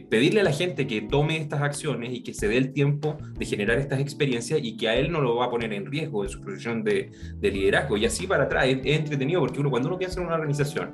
pedirle 0.00 0.40
a 0.40 0.44
la 0.44 0.52
gente 0.52 0.86
que 0.86 1.02
tome 1.02 1.36
estas 1.36 1.60
acciones 1.62 2.12
y 2.12 2.22
que 2.22 2.34
se 2.34 2.48
dé 2.48 2.56
el 2.56 2.72
tiempo 2.72 3.18
de 3.38 3.44
generar 3.44 3.78
estas 3.78 4.00
experiencias 4.00 4.60
y 4.62 4.76
que 4.76 4.88
a 4.88 4.96
él 4.96 5.10
no 5.10 5.20
lo 5.20 5.36
va 5.36 5.46
a 5.46 5.50
poner 5.50 5.72
en 5.72 5.86
riesgo 5.86 6.24
en 6.24 6.30
su 6.30 6.40
posición 6.40 6.82
de, 6.82 7.10
liderazgo. 7.40 7.96
Y 7.96 8.06
así 8.06 8.26
para 8.26 8.44
atrás 8.44 8.66
es, 8.66 8.78
entretenido 8.84 9.40
porque 9.40 9.60
uno 9.60 9.70
cuando 9.70 9.88
uno 9.88 9.98
piensa 9.98 10.20
en 10.20 10.26
una 10.26 10.36
organización, 10.36 10.90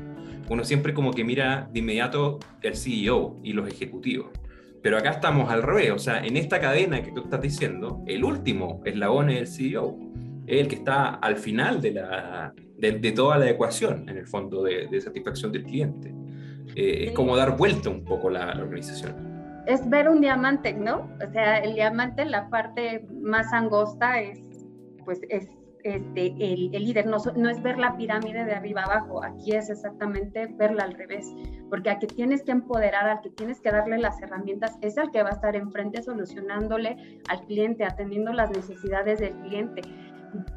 uno 0.49 0.65
siempre 0.65 0.95
como 0.95 1.13
que 1.13 1.25
mira 1.25 1.69
de 1.73 1.81
inmediato 1.81 2.39
el 2.63 2.77
CEO 2.77 3.41
y 3.43 3.53
los 3.53 3.69
ejecutivos. 3.69 4.31
Pero 4.83 4.97
acá 4.97 5.11
estamos 5.11 5.51
al 5.51 5.63
revés, 5.63 5.91
o 5.91 5.99
sea, 5.99 6.25
en 6.25 6.37
esta 6.37 6.61
cadena 6.61 7.03
que 7.03 7.11
tú 7.11 7.23
estás 7.25 7.41
diciendo, 7.41 8.03
el 8.07 8.25
último 8.25 8.81
eslabón 8.85 9.29
es 9.31 9.39
el 9.39 9.47
CEO, 9.49 9.99
es 10.47 10.61
el 10.61 10.69
que 10.69 10.77
está 10.77 11.15
al 11.15 11.37
final 11.37 11.81
de, 11.81 11.93
la, 11.93 12.55
de, 12.79 13.13
toda 13.13 13.39
la 13.39 13.51
ecuación, 13.51 14.09
en 14.09 14.17
el 14.17 14.27
fondo, 14.27 14.63
de, 14.63 14.87
de 14.87 15.01
satisfacción 15.01 15.51
del 15.51 15.65
cliente. 15.65 16.15
Eh, 16.79 17.07
es 17.09 17.13
como 17.13 17.37
dar 17.37 17.57
vuelta 17.57 17.91
un 17.91 18.05
poco 18.05 18.31
la, 18.31 18.55
la, 18.55 18.63
organización. 18.63 19.17
Es 19.67 19.91
ver 19.91 20.09
un 20.09 20.21
diamante, 20.21 20.73
¿no? 20.73 21.11
O 21.21 21.33
sea, 21.33 21.59
el 21.59 21.75
diamante, 21.75 22.25
la 22.25 22.49
parte 22.51 23.05
más 23.21 23.53
angosta 23.53 24.21
es, 24.21 24.41
pues, 25.05 25.21
es, 25.29 25.49
este, 25.83 26.27
el, 26.39 26.71
líder, 26.71 27.07
no, 27.07 27.17
no, 27.35 27.49
es 27.49 27.63
ver 27.63 27.79
la 27.79 27.97
pirámide 27.97 28.45
de 28.45 28.53
arriba 28.53 28.83
abajo, 28.83 29.25
aquí 29.25 29.53
es 29.53 29.71
exactamente 29.71 30.47
verla 30.47 30.85
al 30.85 30.95
revés, 30.95 31.33
porque 31.69 31.91
al 31.91 31.99
que 31.99 32.07
tienes 32.07 32.43
que 32.43 32.53
empoderar, 32.53 33.09
al 33.09 33.21
que 33.23 33.31
tienes 33.31 33.61
que 33.61 33.71
darle 33.71 33.99
las 33.99 34.21
herramientas, 34.21 34.77
es 34.81 34.99
al 34.99 35.11
que 35.11 35.23
va 35.23 35.31
a 35.31 35.33
estar 35.33 35.57
enfrente 35.57 36.03
solucionándole 36.03 37.21
al 37.29 37.45
cliente, 37.47 37.85
atendiendo 37.85 38.33
las 38.33 38.51
necesidades 38.51 39.19
del 39.21 39.35
cliente 39.41 39.83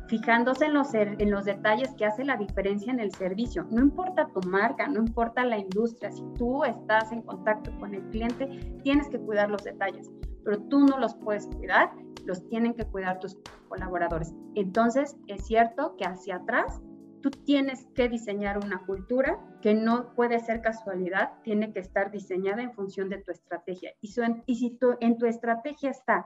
fijándose 0.08 0.66
en 0.66 0.74
los, 0.74 0.94
en 0.94 1.32
los 1.32 1.46
detalles 1.46 1.94
que 1.96 2.06
hace 2.06 2.24
la 2.24 2.38
diferencia 2.38 2.92
en 2.92 3.00
el 3.00 3.12
servicio. 3.12 3.66
No 3.72 3.82
importa 3.82 4.28
tu 4.34 4.48
marca, 4.48 4.88
no 4.88 5.00
importa 5.00 5.46
la 5.46 5.58
industria, 5.58 6.12
si 6.12 6.24
tú 6.38 6.64
estás 6.64 7.12
en 7.12 7.22
contacto 7.22 7.72
con 7.80 7.94
el 7.94 8.04
cliente, 8.10 8.48
tienes 8.84 9.10
que 9.10 9.20
cuidar 9.20 9.50
los 9.50 9.64
detalles, 9.64 10.12
pero 10.44 10.60
tú 10.64 10.80
no 10.80 10.98
los 10.98 11.16
puedes 11.16 11.48
cuidar, 11.48 11.92
los 12.26 12.48
tienen 12.50 12.74
que 12.74 12.86
cuidar 12.86 13.20
tus 13.20 13.38
colaboradores. 13.70 14.34
Entonces, 14.56 15.16
es 15.28 15.46
cierto 15.46 15.96
que 15.98 16.06
hacia 16.06 16.38
atrás 16.38 16.82
tú 17.22 17.30
tienes 17.30 17.86
que 17.94 18.10
diseñar 18.10 18.58
una 18.58 18.84
cultura 18.86 19.40
que 19.62 19.74
no 19.74 20.14
puede 20.16 20.40
ser 20.40 20.62
casualidad, 20.62 21.34
tiene 21.44 21.72
que 21.72 21.80
estar 21.80 22.12
diseñada 22.12 22.64
en 22.64 22.74
función 22.74 23.10
de 23.10 23.20
tu 23.20 23.32
estrategia. 23.32 23.92
Y, 24.02 24.08
si 24.10 24.78
en 25.00 25.18
tu 25.18 25.26
estrategia 25.26 25.92
está 25.92 26.26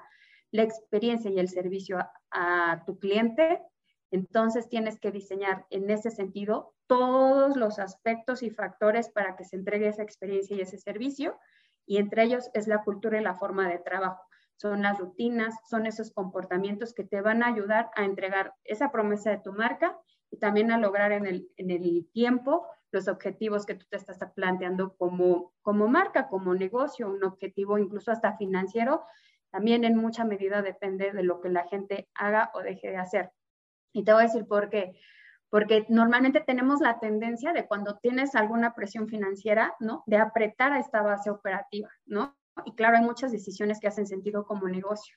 la 0.56 0.64
experiencia 0.64 1.30
y 1.30 1.40
el 1.40 1.50
servicio 1.50 2.00
a, 2.32 2.84
tu 2.86 2.98
cliente, 2.98 3.62
entonces 4.12 4.70
tienes 4.70 5.00
que 5.00 5.12
diseñar 5.12 5.66
en 5.70 5.90
ese 5.90 6.12
sentido 6.12 6.74
todos 6.88 7.56
los 7.56 7.80
aspectos 7.80 8.44
y 8.44 8.50
factores 8.50 9.10
para 9.10 9.36
que 9.36 9.44
se 9.44 9.56
entregue 9.56 9.88
esa 9.88 10.04
experiencia 10.04 10.56
y 10.56 10.62
ese 10.62 10.78
servicio, 10.78 11.38
y 11.86 11.98
entre 11.98 12.24
ellos 12.24 12.50
es 12.54 12.68
la 12.68 12.84
cultura 12.84 13.20
y 13.20 13.24
la 13.24 13.36
forma 13.36 13.68
de 13.70 13.80
trabajo. 13.80 14.22
Son 14.58 14.82
las 14.82 14.98
rutinas, 15.00 15.56
son 15.70 15.86
esos 15.86 16.12
comportamientos 16.12 16.94
que 16.94 17.04
te 17.04 17.22
van 17.22 17.44
a 17.44 17.48
ayudar 17.48 17.92
a 17.96 18.06
entregar 18.06 18.54
esa 18.64 18.92
promesa 18.92 19.32
de 19.32 19.40
tu 19.40 19.52
marca 19.52 19.98
y 20.32 20.38
también 20.38 20.72
a 20.72 20.78
lograr 20.78 21.12
en 21.12 21.26
el, 21.26 21.50
en 21.58 21.72
el 21.72 22.10
tiempo 22.14 22.66
los 22.92 23.08
objetivos 23.10 23.66
que 23.66 23.76
tú 23.76 23.86
te 23.90 23.98
estás 23.98 24.18
planteando 24.34 24.96
como, 24.96 25.54
como 25.62 25.88
marca, 25.88 26.30
como 26.30 26.56
negocio, 26.56 27.10
un 27.10 27.24
objetivo 27.24 27.78
incluso 27.78 28.12
hasta 28.12 28.38
financiero 28.38 29.04
también 29.56 29.86
en 29.86 29.96
mucha 29.96 30.26
medida 30.26 30.62
depende 30.62 31.14
de 31.14 31.24
lo 31.24 31.40
que 31.40 31.48
la 31.48 31.66
gente 31.70 32.10
haga 32.14 32.52
o 32.56 32.60
deje 32.60 32.90
de 32.90 32.98
hacer. 32.98 33.32
Y 33.94 34.04
te 34.04 34.12
voy 34.12 34.24
a 34.24 34.26
decir 34.26 34.46
por 34.46 34.68
qué. 34.68 35.00
Porque 35.50 35.86
normalmente 35.88 36.42
tenemos 36.42 36.82
la 36.82 37.00
tendencia 37.00 37.54
de 37.54 37.66
cuando 37.66 37.98
tienes 38.00 38.36
alguna 38.36 38.76
presión 38.76 39.08
financiera, 39.08 39.74
¿no? 39.80 40.04
De 40.08 40.18
apretar 40.18 40.74
a 40.74 40.80
esta 40.80 41.02
base 41.02 41.30
operativa, 41.30 41.90
¿no? 42.06 42.36
Y 42.66 42.76
claro, 42.76 42.98
hay 42.98 43.04
muchas 43.06 43.32
decisiones 43.32 43.80
que 43.80 43.88
hacen 43.88 44.08
sentido 44.08 44.46
como 44.46 44.68
negocio. 44.68 45.16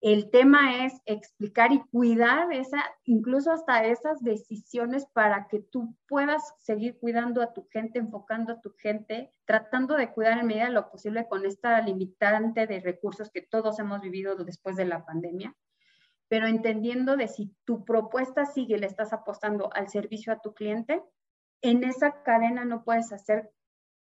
El 0.00 0.30
tema 0.30 0.84
es 0.84 0.92
explicar 1.06 1.72
y 1.72 1.80
cuidar 1.90 2.52
esa, 2.52 2.84
incluso 3.04 3.50
hasta 3.50 3.84
esas 3.84 4.22
decisiones 4.22 5.06
para 5.06 5.48
que 5.48 5.58
tú 5.58 5.96
puedas 6.06 6.54
seguir 6.58 6.96
cuidando 7.00 7.42
a 7.42 7.52
tu 7.52 7.66
gente, 7.68 7.98
enfocando 7.98 8.52
a 8.52 8.60
tu 8.60 8.72
gente, 8.78 9.32
tratando 9.44 9.96
de 9.96 10.12
cuidar 10.12 10.38
en 10.38 10.46
medida 10.46 10.66
de 10.66 10.70
lo 10.70 10.88
posible 10.88 11.26
con 11.26 11.44
esta 11.44 11.80
limitante 11.80 12.68
de 12.68 12.78
recursos 12.78 13.30
que 13.30 13.42
todos 13.42 13.80
hemos 13.80 14.00
vivido 14.00 14.36
después 14.36 14.76
de 14.76 14.84
la 14.84 15.04
pandemia, 15.04 15.56
pero 16.28 16.46
entendiendo 16.46 17.16
de 17.16 17.26
si 17.26 17.56
tu 17.64 17.84
propuesta 17.84 18.46
sigue, 18.46 18.78
le 18.78 18.86
estás 18.86 19.12
apostando 19.12 19.68
al 19.72 19.88
servicio 19.88 20.32
a 20.32 20.40
tu 20.40 20.54
cliente, 20.54 21.02
en 21.60 21.82
esa 21.82 22.22
cadena 22.22 22.64
no 22.64 22.84
puedes 22.84 23.12
hacer 23.12 23.50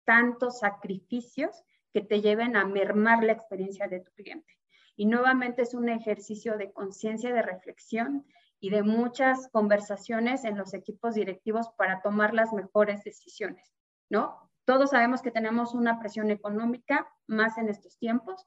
tantos 0.06 0.60
sacrificios 0.60 1.64
que 1.92 2.02
te 2.02 2.22
lleven 2.22 2.56
a 2.56 2.66
mermar 2.66 3.24
la 3.24 3.32
experiencia 3.32 3.88
de 3.88 4.02
tu 4.02 4.12
cliente. 4.12 4.59
Y 5.00 5.06
nuevamente 5.06 5.62
es 5.62 5.74
un 5.76 5.88
ejercicio 5.88 6.58
de 6.58 6.74
conciencia, 6.74 7.34
de 7.34 7.42
reflexión 7.42 8.26
y 8.60 8.70
de 8.70 8.84
muchas 8.84 9.48
conversaciones 9.48 10.44
en 10.44 10.58
los 10.58 10.74
equipos 10.74 11.16
directivos 11.16 11.70
para 11.78 12.02
tomar 12.02 12.34
las 12.34 12.52
mejores 12.52 13.06
decisiones, 13.06 13.74
¿no? 14.10 14.52
Todos 14.66 14.90
sabemos 14.90 15.22
que 15.22 15.32
tenemos 15.32 15.74
una 15.74 16.02
presión 16.02 16.32
económica 16.32 17.08
más 17.28 17.58
en 17.58 17.70
estos 17.70 17.98
tiempos, 17.98 18.46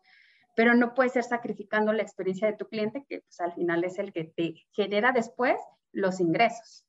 pero 0.55 0.75
no 0.75 0.93
puede 0.93 1.09
ser 1.09 1.25
sacrificando 1.25 1.91
la 1.95 2.03
experiencia 2.03 2.49
de 2.49 2.59
tu 2.59 2.69
cliente, 2.69 3.07
que 3.09 3.21
pues, 3.21 3.41
al 3.41 3.55
final 3.55 3.83
es 3.85 3.99
el 3.99 4.13
que 4.13 4.25
te 4.25 4.57
genera 4.73 5.13
después 5.13 5.59
los 5.91 6.21
ingresos. 6.21 6.85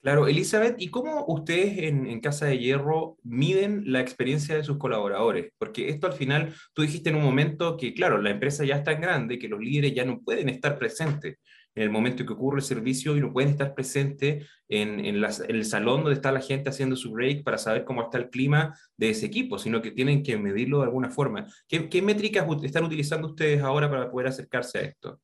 Claro, 0.00 0.28
Elizabeth, 0.28 0.76
¿y 0.78 0.90
cómo 0.90 1.24
ustedes 1.26 1.78
en, 1.78 2.20
Casa 2.20 2.46
de 2.46 2.58
Hierro 2.58 3.16
miden 3.24 3.82
la 3.92 4.00
experiencia 4.00 4.54
de 4.54 4.62
sus 4.62 4.78
colaboradores? 4.78 5.52
Porque 5.58 5.88
esto 5.88 6.06
al 6.06 6.12
final, 6.12 6.54
tú 6.72 6.82
dijiste 6.82 7.10
en 7.10 7.16
un 7.16 7.24
momento 7.24 7.76
que, 7.76 7.92
claro, 7.94 8.22
la 8.22 8.30
empresa 8.30 8.64
ya 8.64 8.76
es 8.76 8.84
tan 8.84 9.00
grande 9.00 9.40
que 9.40 9.48
los 9.48 9.60
líderes 9.60 9.94
ya 9.94 10.04
no 10.04 10.20
pueden 10.20 10.48
estar 10.48 10.78
presentes 10.78 11.38
en 11.74 11.82
el 11.82 11.90
momento 11.90 12.24
que 12.24 12.32
ocurre 12.32 12.58
el 12.58 12.64
servicio 12.64 13.16
y 13.16 13.20
no 13.20 13.32
pueden 13.32 13.50
estar 13.50 13.74
presentes 13.74 14.48
en, 14.68 15.00
el 15.04 15.64
salón 15.64 16.02
donde 16.02 16.14
está 16.14 16.30
la 16.30 16.40
gente 16.40 16.70
haciendo 16.70 16.94
su 16.94 17.12
break 17.12 17.42
para 17.42 17.58
saber 17.58 17.84
cómo 17.84 18.02
está 18.02 18.18
el 18.18 18.30
clima 18.30 18.76
de 18.96 19.10
ese 19.10 19.26
equipo, 19.26 19.58
sino 19.58 19.82
que 19.82 19.90
tienen 19.90 20.22
que 20.22 20.36
medirlo 20.36 20.78
de 20.78 20.84
alguna 20.84 21.10
forma. 21.10 21.46
¿Qué, 21.68 22.02
métricas 22.02 22.46
están 22.62 22.84
utilizando 22.84 23.28
ustedes 23.28 23.62
ahora 23.62 23.90
para 23.90 24.10
poder 24.10 24.28
acercarse 24.28 24.78
a 24.78 24.82
esto? 24.82 25.20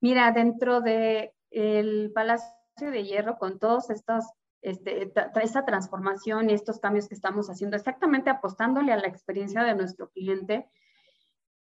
Mira, 0.00 0.30
dentro 0.30 0.80
del 0.80 1.30
el 1.50 2.12
Palacio 2.14 2.63
de 2.76 3.04
Hierro 3.04 3.38
con 3.38 3.58
todos 3.58 3.90
estos, 3.90 4.24
este, 4.62 5.12
esta 5.40 5.64
transformación 5.64 6.50
y 6.50 6.54
estos 6.54 6.80
cambios 6.80 7.08
que 7.08 7.14
estamos 7.14 7.48
haciendo, 7.48 7.76
exactamente 7.76 8.30
apostándole 8.30 8.92
a 8.92 8.96
la 8.96 9.06
experiencia 9.06 9.62
de 9.62 9.74
nuestro 9.74 10.10
cliente, 10.10 10.68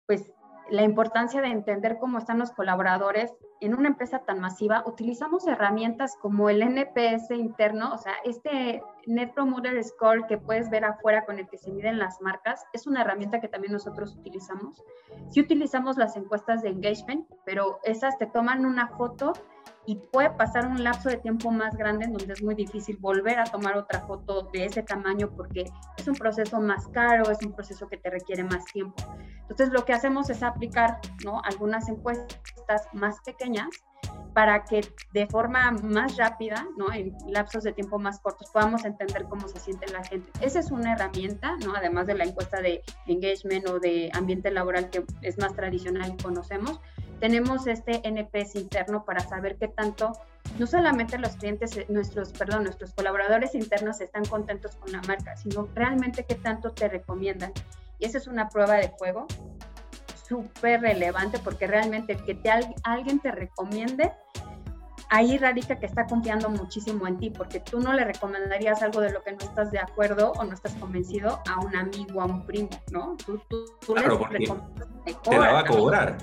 pues 0.06 0.32
la 0.70 0.84
importancia 0.84 1.42
de 1.42 1.48
entender 1.48 1.98
cómo 2.00 2.20
están 2.20 2.38
los 2.38 2.52
colaboradores 2.52 3.34
en 3.60 3.74
una 3.74 3.90
empresa 3.90 4.20
tan 4.20 4.40
masiva, 4.40 4.84
utilizamos 4.86 5.48
herramientas 5.48 6.16
como 6.22 6.50
el 6.50 6.62
NPS 6.62 7.32
interno, 7.32 7.92
o 7.94 7.98
sea, 7.98 8.14
este 8.24 8.84
Net 9.08 9.34
Promoter 9.34 9.84
Score 9.84 10.28
que 10.28 10.38
puedes 10.38 10.70
ver 10.70 10.86
afuera 10.86 11.26
con 11.26 11.40
el 11.40 11.50
que 11.50 11.58
se 11.58 11.72
miden 11.72 11.98
las 11.98 12.22
marcas, 12.22 12.64
es 12.72 12.86
una 12.86 13.02
herramienta 13.02 13.42
que 13.42 13.48
también 13.48 13.74
nosotros 13.74 14.16
utilizamos. 14.16 14.84
Sí 15.32 15.42
utilizamos 15.42 15.98
las 15.98 16.16
encuestas 16.16 16.62
de 16.62 16.70
engagement, 16.70 17.28
pero 17.46 17.80
esas 17.84 18.18
te 18.20 18.28
toman 18.28 18.66
una 18.66 18.90
foto 18.90 19.34
y 19.90 19.96
puede 19.96 20.30
pasar 20.30 20.68
un 20.68 20.84
lapso 20.84 21.10
de 21.10 21.18
tiempo 21.18 21.50
más 21.50 21.76
grande 21.76 22.06
en 22.06 22.14
donde 22.14 22.34
es 22.34 22.44
muy 22.44 22.54
difícil 22.54 22.98
volver 22.98 23.40
a 23.40 23.46
tomar 23.46 23.76
otra 23.76 24.02
foto 24.02 24.48
de 24.54 24.66
ese 24.66 24.84
tamaño 24.84 25.32
porque 25.36 25.66
es 25.98 26.08
un 26.08 26.14
proceso 26.14 26.62
más 26.62 26.88
caro, 26.90 27.32
es 27.32 27.40
un 27.44 27.54
proceso 27.54 27.88
que 27.88 27.98
te 27.98 28.12
requiere 28.12 28.44
más 28.44 28.66
tiempo. 28.66 29.04
Entonces 29.42 29.70
lo 29.70 29.86
que 29.86 29.94
hacemos 29.94 30.30
es 30.30 30.44
aplicar 30.44 31.00
¿no? 31.26 31.42
algunas 31.44 31.90
encuestas 31.90 32.88
más 32.94 33.20
pequeñas 33.22 33.68
para 34.36 34.64
que 34.64 34.82
de 35.12 35.26
forma 35.26 35.72
más 35.72 36.18
rápida, 36.18 36.68
¿no? 36.78 36.94
en 36.94 37.16
lapsos 37.28 37.64
de 37.64 37.74
tiempo 37.74 37.98
más 37.98 38.20
cortos, 38.20 38.52
podamos 38.52 38.86
entender 38.86 39.26
cómo 39.28 39.48
se 39.48 39.60
siente 39.60 39.92
la 39.92 40.04
gente. 40.04 40.30
Esa 40.40 40.60
es 40.60 40.70
una 40.70 40.94
herramienta, 40.94 41.58
¿no? 41.66 41.74
además 41.76 42.06
de 42.06 42.14
la 42.14 42.26
encuesta 42.26 42.62
de 42.62 42.84
engagement 43.08 43.68
o 43.68 43.80
de 43.80 44.12
ambiente 44.14 44.52
laboral 44.52 44.92
que 44.92 45.04
es 45.24 45.40
más 45.40 45.56
tradicional 45.56 46.14
y 46.16 46.22
conocemos, 46.22 46.80
tenemos 47.20 47.68
este 47.68 48.02
NPS 48.08 48.56
interno 48.56 49.04
para 49.06 49.20
saber 49.22 49.58
qué 49.58 49.68
tanto, 49.68 50.14
no 50.58 50.68
solamente 50.68 51.18
los 51.18 51.36
clientes, 51.36 51.78
nuestros, 51.90 52.30
perdón, 52.30 52.64
nuestros 52.64 52.94
colaboradores 52.94 53.56
internos 53.56 54.02
están 54.02 54.26
contentos 54.26 54.76
con 54.78 54.92
la 54.92 55.02
marca, 55.02 55.36
sino 55.38 55.68
realmente 55.76 56.26
qué 56.26 56.36
tanto 56.36 56.72
te 56.72 56.88
recomiendan. 56.88 57.52
Y 58.00 58.06
esa 58.06 58.18
es 58.18 58.28
una 58.28 58.50
prueba 58.50 58.76
de 58.76 58.90
fuego 58.90 59.28
súper 60.28 60.82
relevante 60.82 61.40
porque 61.40 61.68
realmente 61.68 62.16
que 62.16 62.36
te, 62.36 62.52
alguien 62.84 63.20
te 63.20 63.32
recomiende, 63.32 64.12
ahí 65.10 65.38
radica 65.38 65.80
que 65.80 65.88
está 65.88 66.06
confiando 66.06 66.50
muchísimo 66.50 67.08
en 67.08 67.18
ti, 67.18 67.32
porque 67.32 67.60
tú 67.60 67.80
no 67.80 67.94
le 67.94 68.06
recomendarías 68.06 68.82
algo 68.84 69.02
de 69.02 69.12
lo 69.12 69.24
que 69.24 69.32
no 69.32 69.40
estás 69.40 69.72
de 69.72 69.80
acuerdo 69.80 70.34
o 70.34 70.44
no 70.44 70.54
estás 70.54 70.74
convencido 70.76 71.42
a 71.50 71.60
un 71.60 71.76
amigo, 71.76 72.22
a 72.22 72.26
un 72.26 72.46
primo, 72.46 72.70
¿no? 72.92 73.18
Tú, 73.26 73.42
tú, 73.50 73.94
claro, 73.94 74.20
te 75.24 75.38
la 75.38 75.52
va 75.52 75.60
a 75.60 75.66
cobrar. 75.66 76.18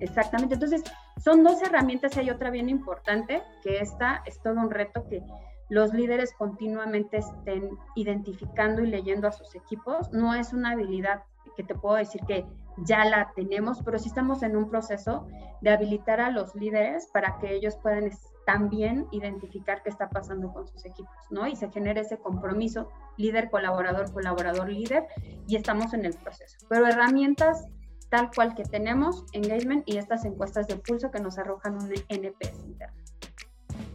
Exactamente. 0.00 0.54
Entonces, 0.54 0.82
son 1.22 1.44
dos 1.44 1.62
herramientas 1.62 2.16
hay 2.16 2.30
otra 2.30 2.50
bien 2.50 2.68
importante, 2.68 3.42
que 3.62 3.78
esta 3.78 4.22
es 4.26 4.40
todo 4.42 4.54
un 4.54 4.70
reto 4.70 5.06
que 5.08 5.22
los 5.68 5.94
líderes 5.94 6.32
continuamente 6.32 7.18
estén 7.18 7.70
identificando 7.94 8.82
y 8.82 8.88
leyendo 8.88 9.28
a 9.28 9.32
sus 9.32 9.54
equipos. 9.54 10.10
No 10.12 10.34
es 10.34 10.52
una 10.52 10.72
habilidad 10.72 11.22
que 11.56 11.62
te 11.62 11.74
puedo 11.74 11.96
decir 11.96 12.20
que 12.26 12.44
ya 12.78 13.04
la 13.04 13.32
tenemos, 13.36 13.82
pero 13.82 13.98
sí 13.98 14.08
estamos 14.08 14.42
en 14.42 14.56
un 14.56 14.68
proceso 14.68 15.26
de 15.60 15.70
habilitar 15.70 16.20
a 16.20 16.30
los 16.30 16.54
líderes 16.54 17.06
para 17.12 17.38
que 17.38 17.54
ellos 17.54 17.76
puedan 17.76 18.10
también 18.46 19.06
identificar 19.12 19.82
qué 19.82 19.90
está 19.90 20.08
pasando 20.08 20.52
con 20.52 20.66
sus 20.66 20.84
equipos, 20.86 21.14
¿no? 21.30 21.46
Y 21.46 21.56
se 21.56 21.70
genere 21.70 22.00
ese 22.00 22.18
compromiso 22.18 22.88
líder, 23.16 23.50
colaborador, 23.50 24.10
colaborador, 24.12 24.68
líder, 24.68 25.06
y 25.46 25.56
estamos 25.56 25.92
en 25.92 26.04
el 26.04 26.14
proceso. 26.14 26.56
Pero 26.68 26.86
herramientas 26.86 27.68
tal 28.10 28.30
cual 28.34 28.54
que 28.54 28.64
tenemos, 28.64 29.24
engagement 29.32 29.88
y 29.88 29.96
estas 29.96 30.24
encuestas 30.24 30.66
de 30.66 30.76
pulso 30.76 31.10
que 31.10 31.20
nos 31.20 31.38
arrojan 31.38 31.76
un 31.76 31.92
NPS 32.08 32.64
interno. 32.64 32.96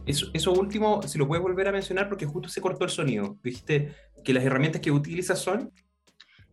Eso, 0.06 0.26
eso 0.32 0.52
último, 0.52 1.02
si 1.02 1.18
lo 1.18 1.28
puedes 1.28 1.42
volver 1.42 1.68
a 1.68 1.72
mencionar 1.72 2.08
porque 2.08 2.26
justo 2.26 2.48
se 2.48 2.60
cortó 2.60 2.84
el 2.84 2.90
sonido. 2.90 3.36
Dijiste 3.42 3.94
que 4.24 4.32
las 4.32 4.44
herramientas 4.44 4.80
que 4.80 4.90
utilizas 4.90 5.38
son... 5.38 5.72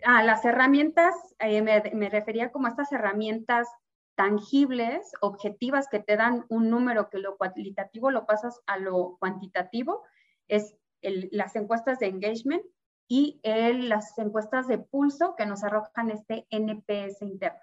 Ah, 0.05 0.21
las 0.23 0.43
herramientas, 0.43 1.15
eh, 1.39 1.61
me, 1.61 1.81
me, 1.93 2.09
refería 2.09 2.51
como 2.51 2.67
a 2.67 2.71
estas 2.71 2.91
herramientas 2.91 3.67
tangibles, 4.15 5.11
objetivas, 5.21 5.87
que 5.87 5.99
te 5.99 6.17
dan 6.17 6.45
un 6.49 6.69
número 6.69 7.09
que 7.09 7.19
lo 7.19 7.37
cualitativo 7.37 8.11
lo 8.11 8.25
pasas 8.25 8.59
a 8.65 8.77
lo 8.77 9.17
cuantitativo, 9.19 10.03
es 10.47 10.75
las 11.01 11.55
encuestas 11.55 11.99
de 11.99 12.07
engagement 12.07 12.63
y 13.07 13.39
las 13.43 14.17
encuestas 14.17 14.67
de 14.67 14.77
pulso 14.77 15.35
que 15.37 15.45
nos 15.45 15.63
arrojan 15.63 16.09
este 16.09 16.47
NPS 16.49 17.21
interna. 17.21 17.59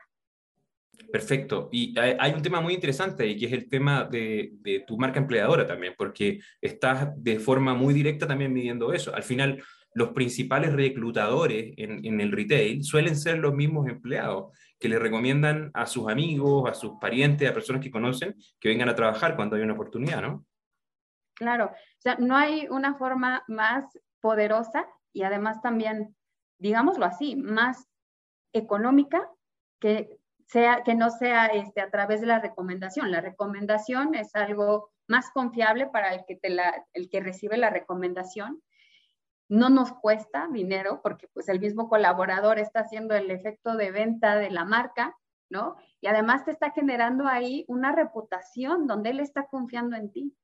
Perfecto. 1.10 1.68
Y 1.72 1.98
hay, 1.98 2.32
un 2.32 2.42
tema 2.42 2.60
muy 2.60 2.74
interesante 2.74 3.26
y 3.26 3.38
que 3.38 3.46
es 3.46 3.52
el 3.52 3.68
tema 3.68 4.04
de, 4.04 4.84
tu 4.86 4.98
marca 4.98 5.18
empleadora 5.18 5.66
también, 5.66 5.94
porque 5.96 6.40
estás 6.60 7.10
de 7.16 7.40
forma 7.40 7.74
muy 7.74 7.94
directa 7.94 8.26
también 8.26 8.52
midiendo 8.52 8.92
eso. 8.92 9.14
Al 9.14 9.22
final, 9.22 9.62
los 9.94 10.10
principales 10.10 10.72
reclutadores 10.72 11.74
en, 11.76 12.04
en, 12.04 12.20
el 12.20 12.32
retail 12.32 12.84
suelen 12.84 13.16
ser 13.16 13.38
los 13.38 13.54
mismos 13.54 13.88
empleados 13.88 14.56
que 14.78 14.88
le 14.88 14.98
recomiendan 14.98 15.70
a 15.74 15.86
sus 15.86 16.08
amigos, 16.08 16.70
a 16.70 16.74
sus 16.74 16.92
parientes, 17.00 17.48
a 17.48 17.54
personas 17.54 17.82
que 17.82 17.90
conocen, 17.90 18.34
que 18.60 18.68
vengan 18.68 18.88
a 18.88 18.94
trabajar 18.94 19.36
cuando 19.36 19.56
hay 19.56 19.62
una 19.62 19.74
oportunidad, 19.74 20.22
¿no? 20.22 20.44
Claro, 21.34 21.66
o 21.66 22.00
sea, 22.00 22.16
no 22.18 22.36
hay 22.36 22.66
una 22.68 22.94
forma 22.94 23.44
más 23.48 23.84
poderosa 24.20 24.86
y 25.12 25.22
además 25.22 25.60
también, 25.60 26.16
digámoslo 26.58 27.04
así, 27.06 27.36
más 27.36 27.86
económica 28.52 29.30
que 29.78 30.20
sea, 30.46 30.82
que 30.84 30.94
no 30.94 31.10
sea 31.10 31.46
este, 31.46 31.80
a 31.80 31.90
través 31.90 32.20
de 32.20 32.26
la 32.26 32.40
recomendación. 32.40 33.10
La 33.10 33.20
recomendación 33.20 34.14
es 34.14 34.34
algo 34.34 34.90
más 35.06 35.30
confiable 35.30 35.86
para 35.86 36.14
el 36.14 36.24
que, 36.26 36.36
te 36.36 36.50
la, 36.50 36.86
el 36.92 37.08
que 37.08 37.20
recibe 37.20 37.56
la 37.56 37.70
recomendación. 37.70 38.62
No 39.48 39.68
nos 39.68 39.92
cuesta 39.92 40.48
dinero 40.52 41.00
porque 41.02 41.28
pues 41.32 41.48
el 41.48 41.60
mismo 41.60 41.88
colaborador 41.88 42.58
está 42.58 42.80
haciendo 42.80 43.14
el 43.14 43.30
efecto 43.30 43.76
de 43.76 43.90
venta 43.90 44.36
de 44.36 44.50
la 44.50 44.64
marca, 44.64 45.16
¿no? 45.48 45.76
Y 46.00 46.06
además 46.06 46.44
te 46.44 46.52
está 46.52 46.70
generando 46.70 47.26
ahí 47.26 47.64
una 47.66 47.92
reputación 47.92 48.86
donde 48.86 49.10
él 49.10 49.20
está 49.20 49.46
confiando 49.46 49.96
en 49.96 50.12
ti. 50.12 50.36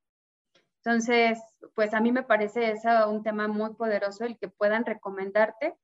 Entonces, 0.87 1.43
pues 1.75 1.93
a 1.93 1.99
mí 1.99 2.13
me 2.13 2.23
parece 2.23 2.73
un 3.09 3.21
tema 3.21 3.49
muy 3.49 3.73
poderoso 3.73 4.23
el 4.23 4.37
que 4.37 4.47
puedan 4.47 4.85
recomendarte 4.85 5.75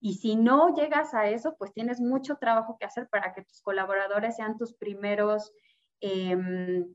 y 0.00 0.14
si 0.14 0.36
no 0.36 0.72
llegas 0.72 1.14
a 1.14 1.28
eso, 1.28 1.56
pues 1.58 1.72
tienes 1.72 1.98
mucho 1.98 2.36
trabajo 2.36 2.76
que 2.78 2.86
hacer 2.86 3.08
para 3.08 3.34
que 3.34 3.42
tus 3.42 3.60
colaboradores 3.60 4.36
sean 4.36 4.56
tus 4.56 4.72
primeros 4.74 5.52
em, 6.00 6.94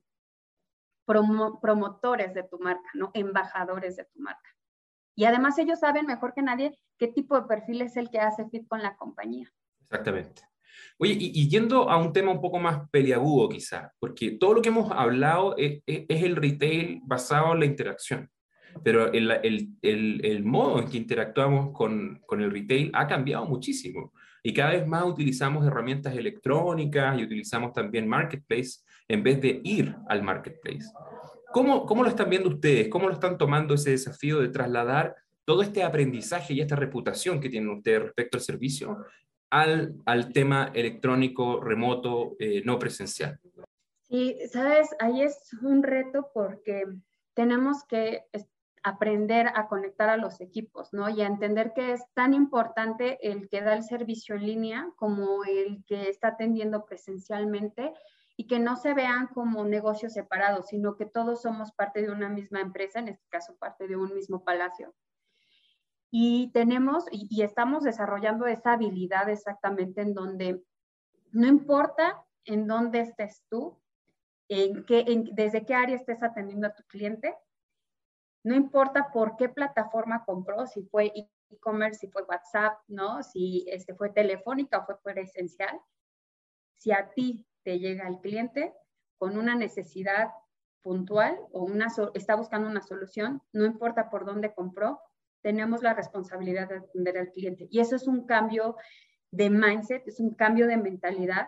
promotores 1.06 2.34
de 2.34 2.44
tu 2.44 2.58
marca, 2.58 2.90
¿no? 2.94 3.12
Embajadores 3.14 3.98
de 3.98 4.06
tu 4.06 4.22
marca. 4.22 4.50
Y 5.14 5.26
además 5.26 5.58
ellos 5.58 5.82
saben 5.82 6.06
mejor 6.06 6.34
que 6.34 6.44
nadie 6.44 6.80
qué 6.98 7.10
tipo 7.10 7.36
de 7.36 7.48
perfil 7.50 7.82
es 7.82 7.98
el 7.98 8.10
que 8.10 8.22
hace 8.22 8.48
fit 8.48 8.66
con 8.70 8.82
la 8.82 8.96
compañía. 8.96 9.52
Exactamente. 9.82 10.44
Oye, 10.98 11.16
y, 11.20 11.50
yendo 11.50 11.90
a 11.90 11.98
un 11.98 12.14
tema 12.14 12.32
un 12.32 12.42
poco 12.42 12.60
más 12.60 12.90
peliagudo 12.90 13.50
quizá, 13.50 13.92
porque 14.00 14.32
todo 14.32 14.56
lo 14.56 14.62
que 14.62 14.70
hemos 14.70 14.92
hablado 14.92 15.56
es 15.58 15.82
el 15.88 16.36
retail 16.36 17.02
basado 17.04 17.54
en 17.54 17.60
la 17.60 17.66
interacción 17.66 18.30
pero 18.84 19.12
el, 19.12 19.32
el, 19.44 19.70
el, 19.82 20.26
el, 20.26 20.44
modo 20.44 20.80
en 20.80 20.88
que 20.88 20.98
interactuamos 20.98 21.72
con, 21.72 22.22
con, 22.26 22.42
el 22.42 22.52
retail 22.52 22.90
ha 22.94 23.08
cambiado 23.08 23.46
muchísimo 23.46 24.14
y 24.44 24.54
cada 24.54 24.72
vez 24.72 24.88
más 24.88 25.04
utilizamos 25.04 25.66
herramientas 25.66 26.16
electrónicas 26.16 27.20
y 27.20 27.24
utilizamos 27.24 27.74
también 27.74 28.08
marketplace 28.08 28.80
en 29.08 29.24
vez 29.24 29.42
de 29.42 29.62
ir 29.64 29.96
al 30.08 30.24
marketplace. 30.24 30.86
¿Cómo, 31.52 31.86
¿Cómo 31.86 32.04
lo 32.04 32.10
están 32.10 32.30
viendo 32.30 32.50
ustedes? 32.50 32.88
¿Cómo 32.88 33.08
lo 33.08 33.14
están 33.14 33.38
tomando 33.38 33.74
ese 33.74 33.92
desafío 33.92 34.40
de 34.40 34.50
trasladar 34.50 35.16
todo 35.44 35.62
este 35.62 35.84
aprendizaje 35.84 36.54
y 36.54 36.62
esta 36.62 36.76
reputación 36.76 37.40
que 37.40 37.50
tienen 37.50 37.70
ustedes 37.70 38.04
respecto 38.04 38.38
al 38.38 38.44
servicio 38.44 39.06
al, 39.52 39.96
al 40.06 40.34
tema 40.34 40.72
electrónico, 40.74 41.60
remoto, 41.60 42.36
eh, 42.40 42.64
no 42.66 42.80
presencial? 42.80 43.40
Sí, 44.02 44.38
sabes, 44.52 44.90
ahí 45.00 45.22
es 45.22 45.54
un 45.62 45.84
reto 45.84 46.32
porque 46.34 46.86
tenemos 47.34 47.84
que 47.86 48.26
aprender 48.84 49.48
a 49.54 49.68
conectar 49.68 50.10
a 50.10 50.18
los 50.18 50.42
equipos, 50.42 50.92
¿no? 50.92 51.08
Y 51.10 51.22
a 51.22 51.28
entender 51.28 51.74
que 51.74 51.94
es 51.94 52.02
tan 52.14 52.34
importante 52.34 53.20
el 53.22 53.48
que 53.48 53.62
da 53.62 53.76
el 53.76 53.84
servicio 53.84 54.36
en 54.36 54.48
línea 54.48 54.90
como 54.96 55.44
el 55.44 55.84
que 55.86 56.10
está 56.10 56.30
atendiendo 56.30 56.86
presencialmente 56.86 57.94
y 58.36 58.48
que 58.48 58.60
no 58.60 58.76
se 58.76 58.94
vean 58.94 59.28
como 59.28 59.64
negocios 59.66 60.14
separados, 60.14 60.68
sino 60.68 60.96
que 60.96 61.06
todos 61.06 61.44
somos 61.44 61.72
parte 61.74 62.02
de 62.02 62.10
una 62.10 62.30
misma 62.30 62.62
empresa, 62.62 63.00
en 63.00 63.10
este 63.10 63.28
caso 63.30 63.56
parte 63.58 63.88
de 63.88 63.96
un 63.96 64.14
mismo 64.14 64.44
palacio. 64.44 64.96
Y 66.12 66.52
tenemos 66.52 67.06
y, 67.10 67.42
estamos 67.42 67.84
desarrollando 67.84 68.46
esa 68.46 68.74
habilidad 68.74 69.30
exactamente 69.30 70.02
en 70.02 70.14
donde 70.14 70.62
no 71.32 71.48
importa 71.48 72.24
en 72.44 72.68
dónde 72.68 73.00
estés 73.00 73.44
tú, 73.50 73.80
en 74.50 74.84
qué, 74.84 75.06
desde 75.32 75.66
qué 75.66 75.74
área 75.74 75.96
estés 75.96 76.22
atendiendo 76.22 76.68
a 76.68 76.76
tu 76.76 76.84
cliente, 76.84 77.34
no 78.44 78.56
importa 78.56 79.12
por 79.14 79.38
qué 79.38 79.48
plataforma 79.48 80.26
compró, 80.26 80.68
si 80.68 80.84
fue 80.84 81.14
e-commerce, 81.16 82.00
si 82.00 82.08
fue 82.08 82.24
WhatsApp, 82.24 82.80
¿no? 82.88 83.24
Si 83.24 83.66
este 83.68 83.94
fue 83.94 84.10
telefónica 84.10 84.80
o 84.80 84.86
fue 84.86 85.00
presencial. 85.02 85.80
Si 86.78 86.92
a 86.92 87.12
ti 87.14 87.46
te 87.64 87.80
llega 87.80 88.08
el 88.08 88.20
cliente 88.20 88.74
con 89.18 89.38
una 89.38 89.56
necesidad 89.56 90.32
puntual 90.82 91.40
o 91.52 91.64
una 91.64 91.88
está 92.16 92.36
buscando 92.36 92.68
una 92.68 92.82
solución, 92.82 93.42
no 93.54 93.66
importa 93.66 94.10
por 94.10 94.26
dónde 94.26 94.54
compró, 94.54 95.00
tenemos 95.42 95.82
la 95.82 95.94
responsabilidad 95.94 96.70
de 96.70 96.78
atender 96.78 97.18
al 97.18 97.32
cliente. 97.32 97.68
Y 97.70 97.80
eso 97.80 97.96
es 97.96 98.08
un 98.08 98.26
cambio 98.26 98.76
de 99.32 99.50
mindset, 99.50 100.08
es 100.08 100.20
un 100.20 100.34
cambio 100.34 100.68
de 100.68 100.78
mentalidad 100.78 101.48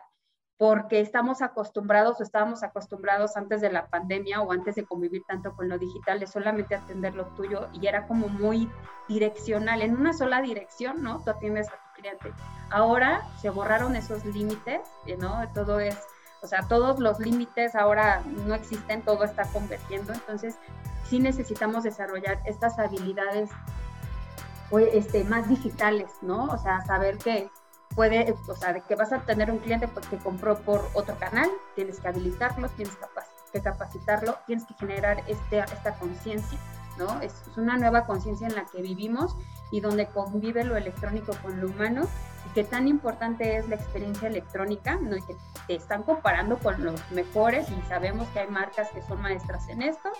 porque 0.57 1.01
estamos 1.01 1.41
acostumbrados 1.41 2.19
o 2.19 2.23
estábamos 2.23 2.63
acostumbrados 2.63 3.35
antes 3.35 3.59
de 3.59 3.71
la 3.71 3.87
pandemia 3.87 4.41
o 4.41 4.51
antes 4.51 4.75
de 4.75 4.85
convivir 4.85 5.23
tanto 5.27 5.53
con 5.55 5.67
lo 5.67 5.77
digital 5.77 6.19
de 6.19 6.27
solamente 6.27 6.75
atender 6.75 7.15
lo 7.15 7.25
tuyo 7.35 7.67
y 7.73 7.87
era 7.87 8.07
como 8.07 8.27
muy 8.27 8.69
direccional, 9.09 9.81
en 9.81 9.97
una 9.97 10.13
sola 10.13 10.41
dirección, 10.41 11.01
¿no? 11.01 11.21
Tú 11.23 11.31
atiendes 11.31 11.67
a 11.67 11.71
tu 11.71 12.01
cliente. 12.01 12.31
Ahora 12.69 13.23
se 13.41 13.49
borraron 13.49 13.95
esos 13.95 14.23
límites, 14.25 14.81
eh, 15.05 15.17
¿no? 15.17 15.43
Todo 15.53 15.79
es, 15.79 15.97
o 16.41 16.47
sea, 16.47 16.65
todos 16.69 16.99
los 16.99 17.19
límites 17.19 17.75
ahora 17.75 18.23
no 18.47 18.55
existen, 18.55 19.01
todo 19.01 19.23
está 19.25 19.43
convergiendo, 19.51 20.13
entonces 20.13 20.55
sí 21.03 21.19
necesitamos 21.19 21.83
desarrollar 21.83 22.39
estas 22.45 22.79
habilidades 22.79 23.49
este, 24.79 25.23
más 25.23 25.47
digitales, 25.49 26.11
¿no? 26.21 26.45
O 26.45 26.57
sea, 26.57 26.81
saber 26.81 27.17
que 27.17 27.49
puede, 27.95 28.35
o 28.47 28.55
sea, 28.55 28.79
que 28.79 28.95
vas 28.95 29.11
a 29.13 29.19
tener 29.19 29.51
un 29.51 29.59
cliente 29.59 29.87
pues, 29.87 30.07
que 30.07 30.17
compró 30.17 30.57
por 30.59 30.89
otro 30.93 31.17
canal, 31.19 31.49
tienes 31.75 31.99
que 31.99 32.07
habilitarlo, 32.07 32.69
tienes 32.69 32.95
que 33.51 33.61
capacitarlo, 33.61 34.37
tienes 34.47 34.65
que 34.65 34.73
generar 34.75 35.23
este, 35.27 35.59
esta 35.59 35.93
conciencia, 35.95 36.57
¿no? 36.97 37.21
Es, 37.21 37.33
una 37.55 37.77
nueva 37.77 38.05
conciencia 38.05 38.47
en 38.47 38.55
la 38.55 38.65
que 38.65 38.81
vivimos 38.81 39.35
y 39.71 39.81
donde 39.81 40.07
convive 40.07 40.63
lo 40.63 40.75
electrónico 40.75 41.33
con 41.41 41.59
lo 41.61 41.67
humano 41.67 42.07
y 42.53 42.55
que 42.55 42.63
tan 42.63 42.87
importante 42.87 43.57
es 43.57 43.67
la 43.67 43.75
experiencia 43.75 44.27
electrónica, 44.27 44.95
¿no? 44.95 45.15
Que 45.25 45.35
te 45.67 45.75
están 45.75 46.03
comparando 46.03 46.57
con 46.57 46.83
los 46.83 47.11
mejores 47.11 47.69
y 47.69 47.81
sabemos 47.87 48.27
que 48.29 48.39
hay 48.39 48.47
marcas 48.47 48.89
que 48.91 49.01
son 49.01 49.21
maestras 49.21 49.67
en 49.69 49.81
esto, 49.81 50.11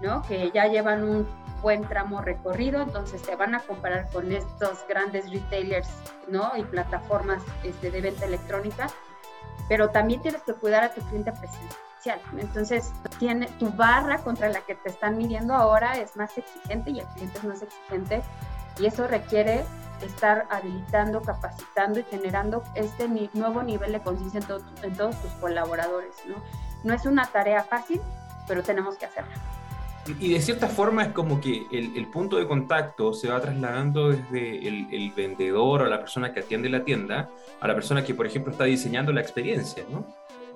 ¿no? 0.00 0.22
Que 0.22 0.50
ya 0.52 0.66
llevan 0.66 1.02
un 1.04 1.26
buen 1.62 1.82
tramo 1.88 2.20
recorrido, 2.20 2.82
entonces 2.82 3.22
te 3.22 3.36
van 3.36 3.54
a 3.54 3.60
comparar 3.60 4.10
con 4.10 4.30
estos 4.32 4.86
grandes 4.88 5.30
retailers, 5.30 5.88
¿no? 6.28 6.52
Y 6.56 6.62
plataformas 6.62 7.42
este, 7.62 7.90
de 7.90 8.00
venta 8.02 8.26
electrónica, 8.26 8.88
pero 9.68 9.88
también 9.88 10.20
tienes 10.20 10.42
que 10.42 10.52
cuidar 10.54 10.84
a 10.84 10.92
tu 10.92 11.00
cliente 11.02 11.32
presencial. 11.32 12.20
Entonces, 12.36 12.92
tiene, 13.18 13.46
tu 13.58 13.70
barra 13.70 14.18
contra 14.18 14.50
la 14.50 14.60
que 14.60 14.74
te 14.74 14.90
están 14.90 15.16
midiendo 15.16 15.54
ahora 15.54 15.98
es 15.98 16.16
más 16.16 16.36
exigente 16.36 16.90
y 16.90 17.00
el 17.00 17.06
cliente 17.06 17.38
es 17.38 17.44
más 17.44 17.62
exigente 17.62 18.22
y 18.78 18.86
eso 18.86 19.06
requiere 19.06 19.64
estar 20.02 20.46
habilitando, 20.50 21.22
capacitando 21.22 22.00
y 22.00 22.04
generando 22.04 22.62
este 22.74 23.08
nuevo 23.34 23.62
nivel 23.62 23.92
de 23.92 24.00
conciencia 24.00 24.40
en, 24.82 24.96
todos 24.96 25.20
tus 25.20 25.30
colaboradores, 25.40 26.14
¿no? 26.26 26.36
No 26.82 26.94
es 26.94 27.06
una 27.06 27.26
tarea 27.26 27.64
fácil, 27.64 28.00
pero 28.46 28.62
tenemos 28.62 28.96
que 28.96 29.06
hacerla. 29.06 29.34
Y 30.20 30.34
de 30.34 30.40
cierta 30.42 30.68
forma 30.68 31.02
es 31.02 31.12
como 31.12 31.40
que 31.40 31.66
el, 31.72 32.06
punto 32.08 32.36
de 32.36 32.46
contacto 32.46 33.14
se 33.14 33.28
va 33.28 33.40
trasladando 33.40 34.10
desde 34.10 34.68
el, 34.68 35.12
vendedor 35.16 35.80
o 35.80 35.86
la 35.86 35.98
persona 35.98 36.32
que 36.34 36.40
atiende 36.40 36.68
la 36.68 36.84
tienda 36.84 37.30
a 37.60 37.68
la 37.68 37.74
persona 37.74 38.04
que, 38.04 38.14
por 38.14 38.26
ejemplo, 38.26 38.52
está 38.52 38.64
diseñando 38.64 39.12
la 39.12 39.22
experiencia, 39.22 39.84
¿no? 39.90 40.06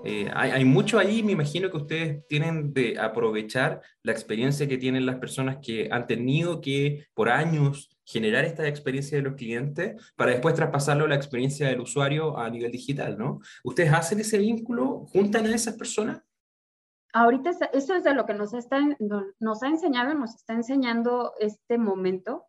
Eh, 0.05 0.31
hay, 0.35 0.51
hay, 0.53 0.65
mucho 0.65 0.99
ahí, 0.99 1.25
me 1.25 1.33
imagino 1.33 1.71
que 1.71 1.77
ustedes 1.77 2.27
tienen 2.29 2.73
de 2.73 3.01
aprovechar 3.01 3.81
la 4.05 4.13
experiencia 4.13 4.69
que 4.69 4.79
tienen 4.79 5.07
las 5.07 5.17
personas 5.17 5.59
que 5.61 5.89
han 5.91 6.07
tenido 6.07 6.61
que 6.61 7.07
por 7.15 7.31
años 7.31 7.98
generar 8.09 8.45
esta 8.47 8.67
experiencia 8.67 9.19
de 9.19 9.23
los 9.23 9.35
clientes 9.35 10.13
para 10.17 10.31
después 10.31 10.55
traspasarlo 10.55 11.05
a 11.05 11.09
la 11.09 11.15
experiencia 11.15 11.69
del 11.69 11.81
usuario 11.81 12.39
a 12.39 12.49
nivel 12.49 12.73
digital, 12.73 13.19
¿no? 13.19 13.41
¿Ustedes 13.63 13.93
hacen 13.93 14.21
ese 14.21 14.39
vínculo? 14.39 15.05
¿Juntan 15.13 15.47
a 15.47 15.55
esas 15.55 15.77
personas? 15.77 16.23
ahorita 17.13 17.51
eso 17.73 17.95
es 17.95 18.05
de 18.05 18.15
lo 18.15 18.27
que 18.27 18.35
nos, 18.35 18.55
está, 18.55 18.81
nos 19.41 19.63
ha 19.63 19.69
enseñado, 19.69 20.15
nos 20.15 20.35
está 20.35 20.53
enseñando 20.53 21.33
este 21.39 21.79
momento, 21.79 22.47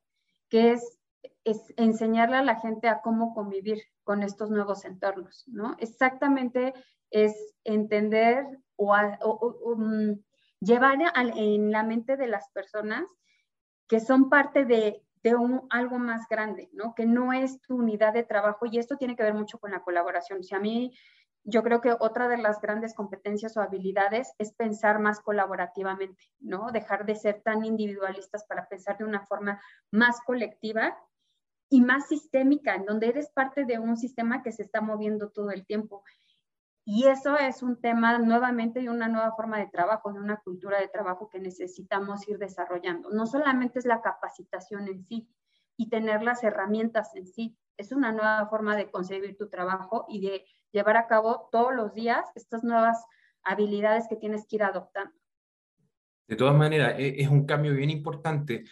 que 0.49 0.73
es, 0.73 0.99
es 1.43 1.73
enseñarle 1.77 2.37
a 2.37 2.43
la 2.43 2.59
gente 2.59 2.87
a 2.87 3.01
cómo 3.01 3.33
convivir 3.33 3.81
con 4.03 4.21
estos 4.21 4.49
nuevos 4.49 4.85
entornos, 4.85 5.43
¿no? 5.47 5.75
Exactamente 5.79 6.73
es 7.09 7.33
entender 7.63 8.45
o, 8.75 8.95
mm, 9.75 10.19
llevar 10.59 10.97
en 11.15 11.71
la 11.71 11.83
mente 11.83 12.17
de 12.17 12.27
las 12.27 12.49
personas 12.51 13.05
que 13.87 13.99
son 13.99 14.29
parte 14.29 14.65
de, 14.65 15.03
un, 15.25 15.67
algo 15.69 15.99
más 15.99 16.27
grande, 16.29 16.69
¿no? 16.73 16.95
Que 16.95 17.05
no 17.05 17.33
es 17.33 17.61
tu 17.61 17.75
unidad 17.75 18.13
de 18.13 18.23
trabajo 18.23 18.65
y 18.65 18.79
esto 18.79 18.97
tiene 18.97 19.15
que 19.15 19.23
ver 19.23 19.33
mucho 19.33 19.59
con 19.59 19.71
la 19.71 19.81
colaboración. 19.81 20.43
Si 20.43 20.55
a 20.55 20.59
mí, 20.59 20.97
yo 21.43 21.63
creo 21.63 21.81
que 21.81 21.95
otra 21.99 22.27
de 22.27 22.37
las 22.37 22.61
grandes 22.61 22.93
competencias 22.93 23.55
o 23.57 23.61
habilidades 23.61 24.33
es 24.37 24.53
pensar 24.53 24.99
más 24.99 25.19
colaborativamente, 25.19 26.23
¿no? 26.39 26.71
Dejar 26.71 27.05
de 27.05 27.15
ser 27.15 27.41
tan 27.41 27.65
individualistas 27.65 28.45
para 28.45 28.67
pensar 28.67 28.97
de 28.97 29.05
una 29.05 29.25
forma 29.25 29.61
más 29.91 30.21
colectiva 30.25 30.97
y 31.69 31.81
más 31.81 32.07
sistémica, 32.07 32.75
en 32.75 32.85
donde 32.85 33.07
eres 33.07 33.29
parte 33.29 33.65
de 33.65 33.77
un 33.79 33.97
sistema 33.97 34.41
que 34.41 34.51
se 34.51 34.63
está 34.63 34.81
moviendo 34.81 35.29
todo 35.29 35.51
el 35.51 35.65
tiempo. 35.65 36.03
Y 36.85 37.07
eso 37.07 37.37
es 37.37 37.61
un 37.61 37.79
tema 37.79 38.17
nuevamente 38.17 38.81
de 38.81 38.89
una 38.89 39.07
nueva 39.07 39.35
forma 39.35 39.59
de 39.59 39.67
trabajo, 39.67 40.11
de 40.11 40.19
una 40.19 40.37
cultura 40.37 40.79
de 40.79 40.87
trabajo 40.87 41.29
que 41.29 41.39
necesitamos 41.39 42.27
ir 42.27 42.37
desarrollando. 42.39 43.09
No 43.11 43.27
solamente 43.27 43.79
es 43.79 43.85
la 43.85 44.01
capacitación 44.01 44.87
en 44.87 45.03
sí 45.03 45.29
y 45.77 45.89
tener 45.89 46.23
las 46.23 46.43
herramientas 46.43 47.15
en 47.15 47.27
sí, 47.27 47.57
es 47.77 47.91
una 47.91 48.11
nueva 48.11 48.47
forma 48.49 48.75
de 48.75 48.89
concebir 48.91 49.37
tu 49.37 49.49
trabajo 49.49 50.05
y 50.09 50.21
de 50.21 50.45
llevar 50.71 50.97
a 50.97 51.07
cabo 51.07 51.47
todos 51.51 51.73
los 51.73 51.93
días 51.93 52.25
estas 52.35 52.63
nuevas 52.63 53.05
habilidades 53.43 54.07
que 54.09 54.15
tienes 54.15 54.45
que 54.47 54.57
ir 54.57 54.63
adoptando. 54.63 55.13
De 56.27 56.35
todas 56.35 56.55
maneras, 56.55 56.93
e, 56.97 57.21
es 57.21 57.29
un 57.29 57.45
cambio 57.45 57.73
bien 57.73 57.89
importante 57.89 58.65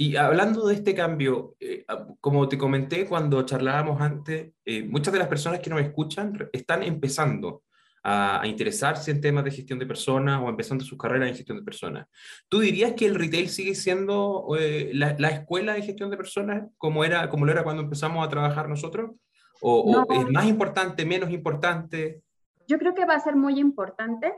y 0.00 0.16
hablando 0.16 0.66
de 0.66 0.76
este 0.76 0.94
cambio, 0.94 1.56
eh, 1.60 1.84
como 2.22 2.48
te 2.48 2.56
comenté 2.56 3.04
cuando 3.04 3.42
charlábamos 3.42 4.00
antes, 4.00 4.50
eh, 4.64 4.82
muchas 4.82 5.12
de 5.12 5.18
las 5.18 5.28
personas 5.28 5.60
que 5.60 5.68
nos 5.68 5.82
escuchan 5.82 6.48
están 6.54 6.82
empezando 6.82 7.64
a, 8.02 8.40
interesarse 8.46 9.10
en 9.10 9.20
temas 9.20 9.44
de 9.44 9.50
gestión 9.50 9.78
de 9.78 9.84
personas 9.84 10.40
o 10.42 10.48
empezando 10.48 10.86
sus 10.86 10.96
carreras 10.96 11.28
en 11.28 11.34
gestión 11.34 11.58
de 11.58 11.64
personas. 11.64 12.06
¿Tú 12.48 12.60
dirías 12.60 12.94
que 12.94 13.04
el 13.04 13.14
retail 13.14 13.50
sigue 13.50 13.74
siendo 13.74 14.46
eh, 14.58 14.90
la, 14.94 15.28
escuela 15.28 15.74
de 15.74 15.82
gestión 15.82 16.08
de 16.08 16.16
personas 16.16 16.64
como, 16.78 17.04
era, 17.04 17.28
como 17.28 17.44
lo 17.44 17.52
era 17.52 17.62
cuando 17.62 17.82
empezamos 17.82 18.26
a 18.26 18.30
trabajar 18.30 18.70
nosotros? 18.70 19.10
¿O, 19.60 19.80
¿O 19.82 20.12
es 20.14 20.30
más 20.30 20.46
importante, 20.46 21.04
menos 21.04 21.28
importante? 21.28 22.22
Yo 22.66 22.78
creo 22.78 22.94
que 22.94 23.04
va 23.04 23.16
a 23.16 23.20
ser 23.20 23.36
muy 23.36 23.60
importante, 23.60 24.32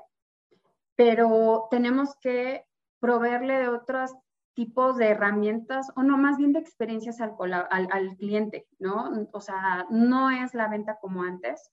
pero 0.96 1.68
tenemos 1.70 2.16
que 2.20 2.64
proveerle 2.98 3.58
de 3.58 3.68
otras 3.68 4.12
tipos 4.54 4.96
de 4.96 5.08
herramientas, 5.08 5.90
o 5.96 6.02
no, 6.02 6.18
más 6.18 6.36
bien 6.36 6.52
de 6.52 6.58
experiencias 6.58 7.20
al, 7.20 8.16
cliente, 8.16 8.66
¿no? 8.78 9.10
O 9.32 9.40
sea, 9.40 9.86
no 9.90 10.30
es 10.30 10.54
la 10.54 10.68
venta 10.68 10.98
como 11.00 11.22
antes. 11.22 11.70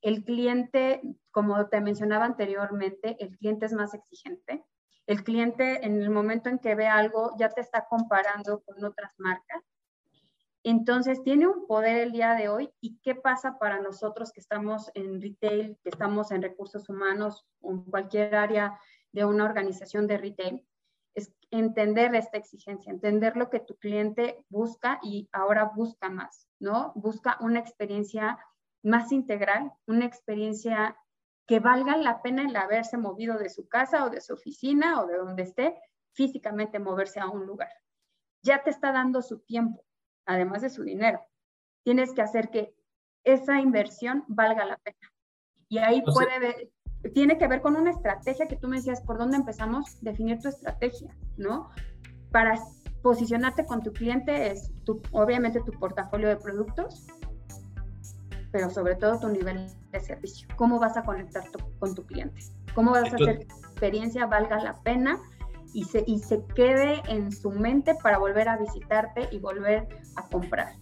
El 0.00 0.24
cliente, 0.24 1.02
como 1.30 1.68
te 1.68 1.80
mencionaba 1.80 2.24
anteriormente, 2.24 3.16
el 3.20 3.36
cliente 3.36 3.66
es 3.66 3.72
más 3.72 3.94
exigente. 3.94 4.64
El 5.06 5.22
cliente 5.22 5.84
en 5.84 6.00
el 6.00 6.10
momento 6.10 6.48
en 6.48 6.58
que 6.58 6.74
ve 6.74 6.86
algo 6.86 7.32
ya 7.38 7.50
te 7.50 7.60
está 7.60 7.86
comparando 7.88 8.62
con 8.62 8.82
otras 8.84 9.14
marcas. 9.18 9.62
Entonces, 10.62 11.22
tiene 11.22 11.46
un 11.46 11.66
poder 11.66 11.98
el 11.98 12.12
día 12.12 12.34
de 12.34 12.48
hoy. 12.48 12.70
¿Y 12.80 12.98
qué 13.02 13.14
pasa 13.14 13.58
para 13.58 13.80
nosotros 13.80 14.32
que 14.32 14.40
estamos 14.40 14.90
en 14.94 15.20
retail, 15.20 15.78
que 15.82 15.90
estamos 15.90 16.30
en 16.30 16.40
recursos 16.40 16.88
humanos 16.88 17.46
o 17.60 17.72
en 17.72 17.82
cualquier 17.84 18.34
área 18.34 18.78
de 19.12 19.26
una 19.26 19.44
organización 19.44 20.06
de 20.06 20.16
retail? 20.16 20.66
Entender 21.50 22.14
esta 22.14 22.38
exigencia, 22.38 22.92
entender 22.92 23.36
lo 23.36 23.50
que 23.50 23.60
tu 23.60 23.76
cliente 23.76 24.44
busca 24.48 24.98
y 25.02 25.28
ahora 25.32 25.64
busca 25.74 26.10
más, 26.10 26.48
¿no? 26.58 26.92
Busca 26.94 27.38
una 27.40 27.60
experiencia 27.60 28.38
más 28.82 29.12
integral, 29.12 29.72
una 29.86 30.04
experiencia 30.04 30.96
que 31.46 31.60
valga 31.60 31.96
la 31.96 32.22
pena 32.22 32.42
el 32.42 32.56
haberse 32.56 32.96
movido 32.96 33.38
de 33.38 33.50
su 33.50 33.68
casa 33.68 34.04
o 34.04 34.10
de 34.10 34.20
su 34.20 34.34
oficina 34.34 35.00
o 35.00 35.06
de 35.06 35.16
donde 35.16 35.42
esté, 35.42 35.76
físicamente 36.12 36.78
moverse 36.78 37.20
a 37.20 37.28
un 37.28 37.46
lugar. 37.46 37.70
Ya 38.42 38.62
te 38.62 38.70
está 38.70 38.92
dando 38.92 39.20
su 39.22 39.40
tiempo, 39.40 39.84
además 40.26 40.62
de 40.62 40.70
su 40.70 40.84
dinero. 40.84 41.20
Tienes 41.82 42.12
que 42.14 42.22
hacer 42.22 42.50
que 42.50 42.74
esa 43.24 43.60
inversión 43.60 44.24
valga 44.28 44.64
la 44.64 44.78
pena. 44.78 45.12
Y 45.68 45.78
ahí 45.78 46.02
puede 46.02 46.38
ver, 46.38 46.70
tiene 47.10 47.38
que 47.38 47.46
ver 47.48 47.60
con 47.60 47.76
una 47.76 47.90
estrategia 47.90 48.46
que 48.46 48.56
tú 48.56 48.68
me 48.68 48.76
decías, 48.76 49.00
¿por 49.00 49.18
dónde 49.18 49.36
empezamos? 49.36 49.98
Definir 50.00 50.40
tu 50.40 50.48
estrategia, 50.48 51.14
¿no? 51.36 51.70
Para 52.30 52.58
posicionarte 53.02 53.66
con 53.66 53.82
tu 53.82 53.92
cliente 53.92 54.50
es 54.50 54.72
tu, 54.84 55.02
obviamente 55.12 55.60
tu 55.60 55.72
portafolio 55.72 56.28
de 56.28 56.36
productos, 56.36 57.06
pero 58.50 58.70
sobre 58.70 58.94
todo 58.94 59.20
tu 59.20 59.28
nivel 59.28 59.66
de 59.90 60.00
servicio. 60.00 60.48
¿Cómo 60.56 60.78
vas 60.78 60.96
a 60.96 61.02
conectar 61.02 61.44
con 61.78 61.94
tu 61.94 62.06
cliente? 62.06 62.40
¿Cómo 62.74 62.92
vas 62.92 63.04
a 63.04 63.06
hacer 63.06 63.38
que 63.38 63.44
tu 63.44 63.54
experiencia 63.66 64.26
valga 64.26 64.58
la 64.62 64.80
pena 64.82 65.20
y 65.74 65.84
se, 65.84 66.04
y 66.06 66.20
se 66.20 66.44
quede 66.54 67.02
en 67.08 67.32
su 67.32 67.50
mente 67.50 67.94
para 68.02 68.18
volver 68.18 68.48
a 68.48 68.56
visitarte 68.56 69.28
y 69.30 69.38
volver 69.38 69.86
a 70.16 70.28
comprar? 70.28 70.72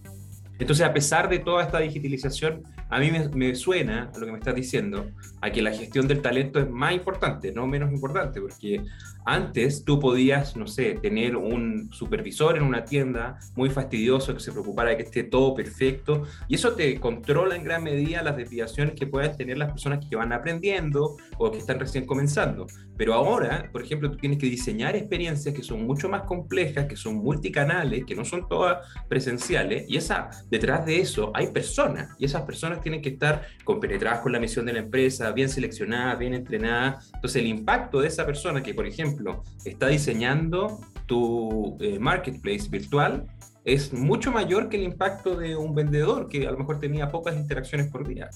Entonces, 0.59 0.85
a 0.85 0.93
pesar 0.93 1.29
de 1.29 1.39
toda 1.39 1.63
esta 1.63 1.79
digitalización, 1.79 2.63
a 2.89 2.99
mí 2.99 3.09
me, 3.33 3.55
suena 3.55 4.11
a 4.13 4.19
lo 4.19 4.25
que 4.25 4.31
me 4.31 4.37
estás 4.37 4.53
diciendo, 4.53 5.09
a 5.41 5.49
que 5.49 5.61
la 5.63 5.71
gestión 5.71 6.07
del 6.07 6.21
talento 6.21 6.59
es 6.59 6.69
más 6.69 6.93
importante, 6.93 7.51
no 7.51 7.65
menos 7.65 7.91
importante, 7.91 8.39
porque 8.39 8.83
antes 9.25 9.83
tú 9.83 9.99
podías, 9.99 10.55
no 10.55 10.67
sé, 10.67 10.99
tener 11.01 11.35
un 11.35 11.89
supervisor 11.91 12.57
en 12.57 12.63
una 12.63 12.85
tienda 12.85 13.39
muy 13.55 13.71
fastidioso 13.71 14.33
que 14.33 14.39
se 14.39 14.51
preocupara 14.51 14.91
de 14.91 14.97
que 14.97 15.03
esté 15.03 15.23
todo 15.23 15.55
perfecto, 15.55 16.23
y 16.47 16.55
eso 16.55 16.73
te 16.73 16.99
controla 16.99 17.55
en 17.55 17.63
gran 17.63 17.83
medida 17.83 18.21
las 18.21 18.37
desviaciones 18.37 18.93
que 18.93 19.07
puedan 19.07 19.35
tener 19.35 19.57
las 19.57 19.71
personas 19.71 20.05
que 20.07 20.15
van 20.15 20.31
aprendiendo 20.31 21.17
o 21.37 21.51
que 21.51 21.57
están 21.57 21.79
recién 21.79 22.05
comenzando. 22.05 22.67
Pero 22.95 23.15
ahora, 23.15 23.69
por 23.71 23.81
ejemplo, 23.81 24.11
tú 24.11 24.17
tienes 24.17 24.37
que 24.37 24.45
diseñar 24.45 24.95
experiencias 24.95 25.55
que 25.55 25.63
son 25.63 25.83
mucho 25.85 26.09
más 26.09 26.23
complejas, 26.23 26.85
que 26.85 26.95
son 26.95 27.15
multicanales, 27.15 28.05
que 28.05 28.15
no 28.15 28.23
son 28.23 28.47
todas 28.47 28.87
presenciales, 29.09 29.85
y 29.89 29.97
esa, 29.97 30.29
detrás 30.53 30.85
de 30.85 31.01
eso 31.01 31.31
hay 31.33 31.47
personas, 31.47 32.15
y 32.19 32.25
esas 32.25 32.43
personas 32.43 32.79
tienen 32.79 33.01
que 33.01 33.09
estar 33.09 33.41
compenetradas 33.63 34.19
con 34.19 34.31
la 34.31 34.39
misión 34.39 34.67
de 34.67 34.73
la 34.73 34.79
empresa, 34.79 35.31
bien 35.31 35.49
seleccionadas, 35.49 36.19
bien 36.19 36.35
entrenadas. 36.35 37.09
Entonces, 37.15 37.41
el 37.41 37.47
impacto 37.47 38.01
de 38.01 38.07
esa 38.07 38.23
persona 38.23 38.61
que, 38.61 38.75
por 38.75 38.85
ejemplo, 38.85 39.41
está 39.65 39.87
diseñando 39.87 40.79
tu 41.07 41.75
eh, 41.81 41.97
marketplace 41.97 42.69
virtual 42.69 43.25
es 43.65 43.93
mucho 43.93 44.31
mayor 44.31 44.69
que 44.69 44.77
el 44.77 44.83
impacto 44.83 45.35
de 45.35 45.55
un 45.55 45.73
vendedor 45.73 46.27
que 46.27 46.47
a 46.47 46.51
lo 46.51 46.59
mejor 46.59 46.79
tenía 46.79 47.09
pocas 47.09 47.35
interacciones 47.35 47.87
por 47.87 48.07
día. 48.07 48.29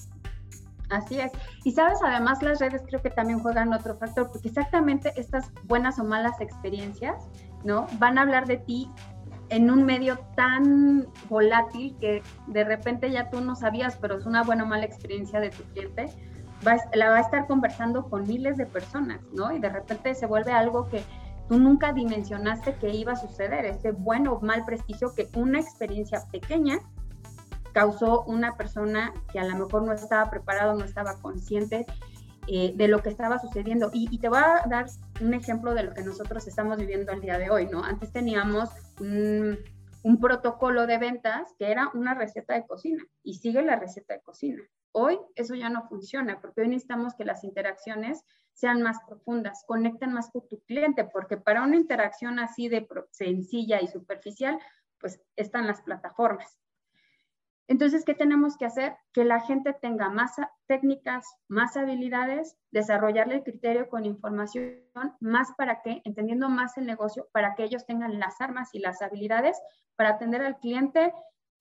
Así 0.90 1.20
es. 1.20 1.30
Y 1.64 1.70
sabes, 1.70 1.98
además 2.02 2.42
las 2.42 2.58
redes 2.58 2.82
creo 2.88 3.00
que 3.00 3.10
también 3.10 3.38
juegan 3.38 3.72
otro 3.72 3.94
factor, 3.94 4.28
porque 4.32 4.48
exactamente 4.48 5.12
estas 5.16 5.52
buenas 5.64 6.00
o 6.00 6.04
malas 6.04 6.40
experiencias, 6.40 7.14
¿no? 7.62 7.86
Van 7.98 8.18
a 8.18 8.22
hablar 8.22 8.46
de 8.46 8.56
ti 8.56 8.88
en 9.50 9.70
un 9.70 9.84
medio 9.84 10.18
tan 10.36 11.06
volátil 11.28 11.96
que 11.98 12.22
de 12.46 12.64
repente 12.64 13.10
ya 13.10 13.30
tú 13.30 13.40
no 13.40 13.56
sabías, 13.56 13.96
pero 13.96 14.18
es 14.18 14.26
una 14.26 14.42
buena 14.42 14.64
o 14.64 14.66
mala 14.66 14.84
experiencia 14.84 15.40
de 15.40 15.50
tu 15.50 15.62
cliente, 15.64 16.06
la 16.94 17.10
va 17.10 17.16
a 17.16 17.20
estar 17.20 17.46
conversando 17.46 18.08
con 18.08 18.26
miles 18.26 18.56
de 18.56 18.66
personas, 18.66 19.20
¿no? 19.32 19.52
Y 19.52 19.58
de 19.58 19.68
repente 19.68 20.14
se 20.14 20.26
vuelve 20.26 20.52
algo 20.52 20.88
que 20.88 21.02
tú 21.48 21.58
nunca 21.58 21.92
dimensionaste 21.92 22.74
que 22.74 22.90
iba 22.90 23.12
a 23.12 23.16
suceder, 23.16 23.64
ese 23.64 23.92
bueno 23.92 24.34
o 24.34 24.40
mal 24.40 24.64
prestigio 24.64 25.14
que 25.14 25.28
una 25.34 25.60
experiencia 25.60 26.22
pequeña 26.30 26.78
causó 27.72 28.24
una 28.24 28.56
persona 28.56 29.12
que 29.32 29.38
a 29.38 29.44
lo 29.44 29.54
mejor 29.56 29.82
no 29.82 29.92
estaba 29.92 30.30
preparado, 30.30 30.74
no 30.74 30.84
estaba 30.84 31.14
consciente 31.20 31.86
eh, 32.50 32.72
de 32.74 32.88
lo 32.88 33.02
que 33.02 33.10
estaba 33.10 33.38
sucediendo. 33.38 33.90
Y, 33.92 34.18
te 34.18 34.28
voy 34.28 34.38
a 34.38 34.64
dar 34.68 34.86
un 35.20 35.34
ejemplo 35.34 35.74
de 35.74 35.82
lo 35.82 35.94
que 35.94 36.02
nosotros 36.02 36.46
estamos 36.46 36.78
viviendo 36.78 37.12
al 37.12 37.20
día 37.20 37.38
de 37.38 37.50
hoy, 37.50 37.66
¿no? 37.66 37.84
Antes 37.84 38.12
teníamos 38.12 38.70
un, 39.00 39.58
un 40.02 40.20
protocolo 40.20 40.86
de 40.86 40.98
ventas 40.98 41.54
que 41.58 41.70
era 41.70 41.90
una 41.94 42.14
receta 42.14 42.54
de 42.54 42.66
cocina 42.66 43.04
y 43.22 43.34
sigue 43.34 43.62
la 43.62 43.76
receta 43.76 44.14
de 44.14 44.22
cocina. 44.22 44.62
Hoy 44.92 45.18
eso 45.34 45.54
ya 45.54 45.68
no 45.68 45.86
funciona 45.88 46.40
porque 46.40 46.62
hoy 46.62 46.68
necesitamos 46.68 47.14
que 47.14 47.24
las 47.24 47.44
interacciones 47.44 48.24
sean 48.58 48.82
más 48.82 48.98
profundas, 49.06 49.62
conecten 49.66 50.12
más 50.12 50.30
con 50.30 50.48
tu 50.48 50.60
cliente, 50.62 51.04
porque 51.04 51.36
para 51.36 51.62
una 51.62 51.76
interacción 51.76 52.40
así 52.40 52.68
de 52.68 52.88
sencilla 53.12 53.80
y 53.80 53.86
superficial, 53.86 54.58
pues 54.98 55.20
están 55.36 55.66
las 55.66 55.80
plataformas. 55.82 56.58
Entonces, 57.68 58.06
¿qué 58.06 58.14
tenemos 58.14 58.56
que 58.56 58.64
hacer? 58.64 58.96
Que 59.12 59.24
la 59.24 59.40
gente 59.40 59.74
tenga 59.74 60.08
más 60.08 60.36
técnicas, 60.66 61.26
más 61.48 61.76
habilidades, 61.76 62.56
desarrollarle 62.70 63.36
el 63.36 63.42
criterio 63.44 63.90
con 63.90 64.06
información, 64.06 64.82
más 65.20 65.52
para 65.56 65.82
que, 65.82 66.00
entendiendo 66.04 66.48
más 66.48 66.78
el 66.78 66.86
negocio, 66.86 67.28
para 67.30 67.54
que 67.54 67.64
ellos 67.64 67.84
tengan 67.84 68.18
las 68.18 68.40
armas 68.40 68.74
y 68.74 68.78
las 68.78 69.02
habilidades 69.02 69.60
para 69.96 70.10
atender 70.10 70.40
al 70.42 70.58
cliente 70.58 71.12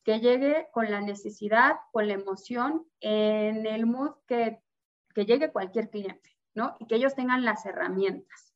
que 0.06 0.22
llegue 0.22 0.70
con 0.72 0.90
la 0.90 1.02
necesidad, 1.02 1.76
con 1.92 2.08
la 2.08 2.14
emoción, 2.14 2.88
en 3.02 3.66
el 3.66 3.86
mood 3.86 4.16
que, 4.28 4.62
que 5.14 5.26
llegue 5.26 5.52
cualquier 5.52 5.90
cliente, 5.90 6.38
¿no? 6.56 6.78
Y 6.80 6.88
que 6.88 6.96
ellos 6.96 7.16
tengan 7.16 7.44
las 7.44 7.66
herramientas. 7.66 8.54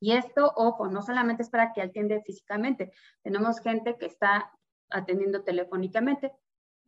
Y 0.00 0.12
esto, 0.12 0.52
ojo, 0.54 0.88
no 0.88 1.00
solamente 1.00 1.42
es 1.42 1.48
para 1.48 1.72
que 1.72 1.80
atiende 1.80 2.22
físicamente, 2.22 2.92
tenemos 3.22 3.60
gente 3.60 3.96
que 3.96 4.04
está 4.04 4.52
atendiendo 4.90 5.42
telefónicamente, 5.42 6.32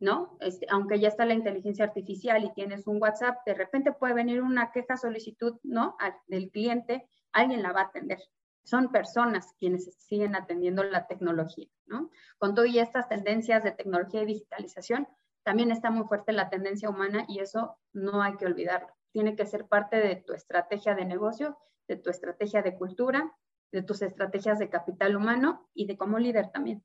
¿no? 0.01 0.35
Este, 0.41 0.65
aunque 0.69 0.99
ya 0.99 1.07
está 1.07 1.25
la 1.25 1.35
inteligencia 1.35 1.85
artificial 1.85 2.43
y 2.43 2.51
tienes 2.53 2.87
un 2.87 2.99
WhatsApp, 2.99 3.37
de 3.45 3.53
repente 3.53 3.93
puede 3.93 4.15
venir 4.15 4.41
una 4.41 4.71
queja, 4.71 4.97
solicitud, 4.97 5.59
¿no? 5.63 5.95
del 6.27 6.49
cliente, 6.49 7.07
alguien 7.31 7.61
la 7.61 7.71
va 7.71 7.81
a 7.81 7.85
atender. 7.85 8.19
Son 8.63 8.91
personas 8.91 9.53
quienes 9.59 9.93
siguen 9.99 10.35
atendiendo 10.35 10.83
la 10.83 11.07
tecnología, 11.07 11.67
¿no? 11.85 12.11
Con 12.37 12.53
todo 12.53 12.65
y 12.65 12.77
estas 12.77 13.09
tendencias 13.09 13.63
de 13.63 13.71
tecnología 13.71 14.21
y 14.23 14.27
digitalización, 14.27 15.07
también 15.43 15.71
está 15.71 15.89
muy 15.89 16.05
fuerte 16.07 16.31
la 16.31 16.49
tendencia 16.49 16.89
humana 16.89 17.25
y 17.27 17.39
eso 17.39 17.77
no 17.93 18.21
hay 18.21 18.37
que 18.37 18.45
olvidarlo. 18.45 18.89
Tiene 19.11 19.35
que 19.35 19.45
ser 19.45 19.67
parte 19.67 19.97
de 19.97 20.15
tu 20.15 20.33
estrategia 20.33 20.93
de 20.95 21.05
negocio, 21.05 21.57
de 21.87 21.95
tu 21.95 22.09
estrategia 22.09 22.61
de 22.61 22.75
cultura, 22.75 23.35
de 23.71 23.81
tus 23.83 24.01
estrategias 24.01 24.59
de 24.59 24.69
capital 24.69 25.15
humano 25.15 25.69
y 25.73 25.85
de 25.85 25.97
como 25.97 26.19
líder 26.19 26.51
también. 26.51 26.83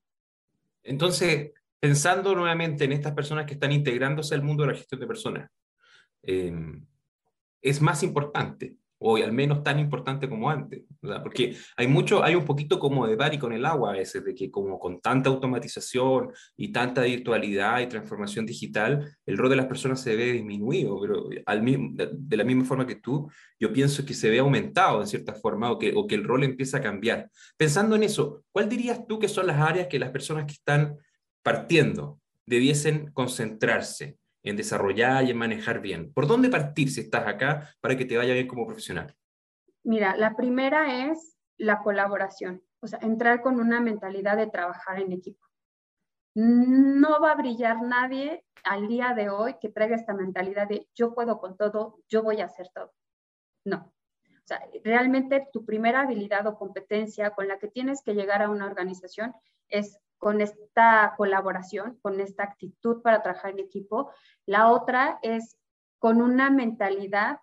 Entonces, 0.83 1.53
pensando 1.81 2.35
nuevamente 2.35 2.85
en 2.85 2.93
estas 2.93 3.13
personas 3.13 3.47
que 3.47 3.55
están 3.55 3.73
integrándose 3.73 4.35
al 4.35 4.43
mundo 4.43 4.65
de 4.65 4.73
la 4.73 4.79
gestión 4.79 5.01
de 5.01 5.07
personas, 5.07 5.51
eh, 6.23 6.53
es 7.61 7.81
más 7.81 8.03
importante 8.03 8.77
o 8.99 9.17
al 9.17 9.33
menos 9.33 9.63
tan 9.63 9.79
importante 9.79 10.29
como 10.29 10.49
antes, 10.49 10.83
porque 11.23 11.55
hay 11.77 11.87
mucho, 11.87 12.25
hay 12.25 12.35
un 12.35 12.45
poquito 12.45 12.79
como 12.79 13.07
de 13.07 13.17
y 13.33 13.39
con 13.39 13.53
el 13.53 13.67
agua 13.67 13.91
a 13.91 13.95
veces, 13.95 14.25
de 14.25 14.35
que 14.35 14.51
como 14.51 14.79
con 14.79 15.01
tanta 15.01 15.29
automatización 15.29 16.31
y 16.57 16.73
tanta 16.73 17.03
virtualidad 17.03 17.81
y 17.81 17.89
transformación 17.89 18.47
digital, 18.47 19.17
el 19.27 19.37
rol 19.37 19.51
de 19.51 19.57
las 19.57 19.67
personas 19.67 20.01
se 20.01 20.17
ve 20.17 20.33
disminuido, 20.33 20.99
pero 21.01 21.29
al 21.45 21.63
mismo, 21.63 21.91
de 21.93 22.37
la 22.37 22.45
misma 22.45 22.65
forma 22.65 22.87
que 22.87 22.97
tú, 22.97 23.31
yo 23.61 23.73
pienso 23.73 24.05
que 24.05 24.15
se 24.15 24.31
ve 24.31 24.39
aumentado 24.39 25.01
en 25.01 25.07
cierta 25.07 25.35
forma 25.35 25.71
o 25.71 25.79
que, 25.79 25.93
o 25.95 26.07
que 26.07 26.15
el 26.15 26.25
rol 26.25 26.45
empieza 26.45 26.79
a 26.79 26.83
cambiar. 26.83 27.31
Pensando 27.57 27.97
en 27.97 28.05
eso, 28.05 28.45
¿cuál 28.51 28.69
dirías 28.69 29.07
tú 29.07 29.19
que 29.19 29.29
son 29.29 29.47
las 29.47 29.61
áreas 29.61 29.89
que 29.89 29.99
las 29.99 30.11
personas 30.11 30.47
que 30.47 30.53
están 30.53 30.97
partiendo 31.47 32.21
debiesen 32.45 33.13
concentrarse? 33.13 34.19
en 34.47 34.57
desarrollar 34.57 35.25
y 35.25 35.31
en 35.31 35.39
manejar 35.39 35.81
bien? 35.81 36.13
¿Por 36.13 36.27
dónde 36.27 36.49
partir 36.49 36.91
si 36.91 37.01
estás 37.01 37.27
acá 37.27 37.69
para 37.81 37.97
que 37.97 38.05
te 38.05 38.17
vaya 38.17 38.33
bien 38.33 38.47
como 38.47 38.65
profesional? 38.65 39.15
Mira, 39.83 40.17
la 40.17 40.37
primera 40.37 41.11
es 41.11 41.37
la 41.59 41.81
colaboración, 41.81 42.63
o 42.81 42.87
sea, 42.87 43.01
entrar 43.03 43.43
con 43.43 43.59
una 43.61 43.81
mentalidad 43.81 44.37
de 44.37 44.47
trabajar 44.47 45.01
en 45.01 45.13
equipo. 45.13 45.45
No 46.35 47.21
va 47.21 47.33
a 47.33 47.37
brillar 47.37 47.83
nadie 47.83 48.45
al 48.63 48.89
día 48.89 49.15
de 49.15 49.31
hoy 49.31 49.57
que 49.61 49.69
traiga 49.69 49.97
esta 49.97 50.15
mentalidad 50.15 50.69
de 50.69 50.89
yo 50.95 51.15
puedo 51.15 51.41
con 51.41 51.57
todo, 51.57 51.99
yo 52.09 52.23
voy 52.23 52.41
a 52.41 52.47
hacer 52.47 52.69
todo. 52.73 52.93
No. 53.65 53.93
O 54.29 54.47
sea, 54.47 54.61
realmente 54.85 55.49
tu 55.53 55.65
primera 55.65 56.03
habilidad 56.03 56.47
o 56.47 56.57
competencia 56.57 57.31
con 57.31 57.49
la 57.49 57.59
que 57.59 57.67
tienes 57.67 58.03
que 58.03 58.15
llegar 58.15 58.43
a 58.43 58.51
una 58.51 58.67
organización 58.67 59.35
es 59.69 59.99
con 60.19 60.41
esta 60.41 61.15
colaboración, 61.17 61.99
con 62.03 62.21
esta 62.21 62.45
actitud 62.45 63.03
para 63.03 63.23
trabajar 63.23 63.53
en 63.53 63.61
equipo. 63.61 64.11
La 64.47 64.71
otra 64.71 65.19
es 65.23 65.57
con 65.99 66.23
una 66.23 66.51
mentalidad 66.51 67.41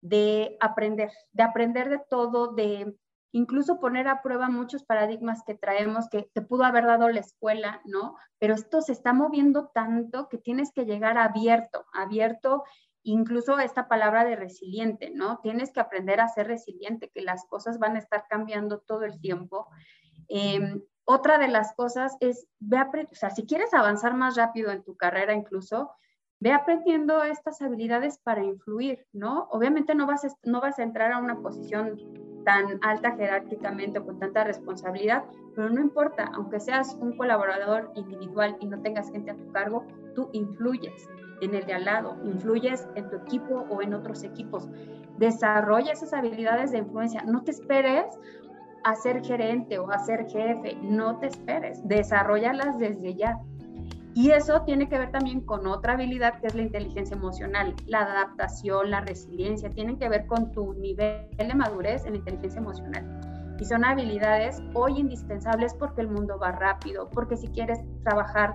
de 0.00 0.56
aprender, 0.60 1.10
de 1.32 1.42
aprender 1.42 1.88
de 1.88 2.00
todo, 2.08 2.52
de 2.52 2.96
incluso 3.32 3.80
poner 3.80 4.08
a 4.08 4.22
prueba 4.22 4.48
muchos 4.48 4.84
paradigmas 4.84 5.42
que 5.44 5.54
traemos 5.54 6.08
que 6.08 6.30
te 6.32 6.42
pudo 6.42 6.64
haber 6.64 6.86
dado 6.86 7.08
la 7.08 7.20
escuela, 7.20 7.82
¿no? 7.84 8.16
Pero 8.38 8.54
esto 8.54 8.80
se 8.80 8.92
está 8.92 9.12
moviendo 9.12 9.68
tanto 9.74 10.28
que 10.28 10.38
tienes 10.38 10.72
que 10.72 10.86
llegar 10.86 11.18
abierto, 11.18 11.84
abierto, 11.92 12.64
incluso 13.02 13.58
esta 13.58 13.88
palabra 13.88 14.24
de 14.24 14.36
resiliente, 14.36 15.10
¿no? 15.10 15.38
Tienes 15.42 15.70
que 15.70 15.80
aprender 15.80 16.20
a 16.20 16.28
ser 16.28 16.46
resiliente, 16.46 17.10
que 17.10 17.22
las 17.22 17.46
cosas 17.46 17.78
van 17.78 17.96
a 17.96 17.98
estar 17.98 18.26
cambiando 18.28 18.78
todo 18.80 19.04
el 19.04 19.20
tiempo. 19.20 19.68
Em, 20.28 20.82
otra 21.06 21.38
de 21.38 21.48
las 21.48 21.74
cosas 21.74 22.16
es, 22.20 22.46
ve 22.58 22.78
o 22.78 23.14
sea, 23.14 23.30
si 23.30 23.46
quieres 23.46 23.72
avanzar 23.72 24.14
más 24.14 24.36
rápido 24.36 24.70
en 24.70 24.82
tu 24.82 24.96
carrera 24.96 25.32
incluso, 25.32 25.92
ve 26.40 26.52
aprendiendo 26.52 27.22
estas 27.22 27.62
habilidades 27.62 28.18
para 28.18 28.44
influir, 28.44 29.06
¿no? 29.12 29.48
Obviamente 29.50 29.94
no 29.94 30.06
vas, 30.06 30.24
a, 30.24 30.28
no 30.42 30.60
vas 30.60 30.78
a 30.78 30.82
entrar 30.82 31.12
a 31.12 31.18
una 31.18 31.40
posición 31.40 31.96
tan 32.44 32.78
alta 32.82 33.12
jerárquicamente 33.12 34.00
o 34.00 34.04
con 34.04 34.18
tanta 34.18 34.44
responsabilidad, 34.44 35.24
pero 35.54 35.70
no 35.70 35.80
importa, 35.80 36.30
aunque 36.34 36.60
seas 36.60 36.94
un 37.00 37.16
colaborador 37.16 37.90
individual 37.94 38.56
y 38.60 38.66
no 38.66 38.80
tengas 38.82 39.10
gente 39.10 39.30
a 39.30 39.36
tu 39.36 39.50
cargo, 39.52 39.84
tú 40.14 40.28
influyes 40.32 41.08
en 41.40 41.54
el 41.54 41.66
de 41.66 41.74
al 41.74 41.84
lado, 41.84 42.16
influyes 42.24 42.86
en 42.94 43.08
tu 43.10 43.16
equipo 43.16 43.66
o 43.70 43.82
en 43.82 43.94
otros 43.94 44.22
equipos. 44.22 44.68
Desarrolla 45.18 45.92
esas 45.92 46.12
habilidades 46.12 46.72
de 46.72 46.78
influencia, 46.78 47.22
no 47.22 47.42
te 47.42 47.50
esperes 47.50 48.06
a 48.86 48.94
ser 48.94 49.20
gerente 49.24 49.80
o 49.80 49.90
a 49.90 49.98
ser 49.98 50.28
jefe, 50.28 50.78
no 50.80 51.18
te 51.18 51.26
esperes, 51.26 51.80
desarrollalas 51.88 52.78
desde 52.78 53.16
ya. 53.16 53.40
Y 54.14 54.30
eso 54.30 54.62
tiene 54.62 54.88
que 54.88 54.96
ver 54.96 55.10
también 55.10 55.40
con 55.40 55.66
otra 55.66 55.94
habilidad 55.94 56.38
que 56.38 56.46
es 56.46 56.54
la 56.54 56.62
inteligencia 56.62 57.16
emocional, 57.16 57.74
la 57.86 58.02
adaptación, 58.02 58.92
la 58.92 59.00
resiliencia, 59.00 59.70
tienen 59.70 59.98
que 59.98 60.08
ver 60.08 60.26
con 60.26 60.52
tu 60.52 60.72
nivel 60.74 61.28
de 61.36 61.54
madurez 61.56 62.06
en 62.06 62.12
la 62.12 62.18
inteligencia 62.18 62.60
emocional. 62.60 63.56
Y 63.58 63.64
son 63.64 63.84
habilidades 63.84 64.62
hoy 64.72 65.00
indispensables 65.00 65.74
porque 65.74 66.02
el 66.02 66.08
mundo 66.08 66.38
va 66.38 66.52
rápido, 66.52 67.10
porque 67.10 67.36
si 67.36 67.48
quieres 67.48 67.80
trabajar 68.04 68.54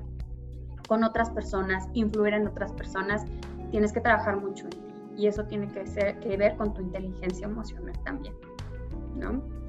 con 0.88 1.04
otras 1.04 1.30
personas, 1.32 1.89
influir 1.91 2.36
en 2.36 2.48
otras 2.48 2.72
personas, 2.72 3.26
tienes 3.70 3.91
que 3.91 4.00
trabajar 4.00 4.38
mucho 4.38 4.63
en 4.63 4.70
ti. 4.70 4.80
Y 5.17 5.28
eso 5.28 5.44
tiene 5.44 5.67
que, 5.67 5.86
ser, 5.88 6.17
que 6.22 6.38
ver 6.38 6.56
con 6.56 6.74
tu 6.74 6.82
inteligencia 6.82 7.48
emocional 7.48 8.00
también. 8.06 8.34
¿no? 9.17 9.61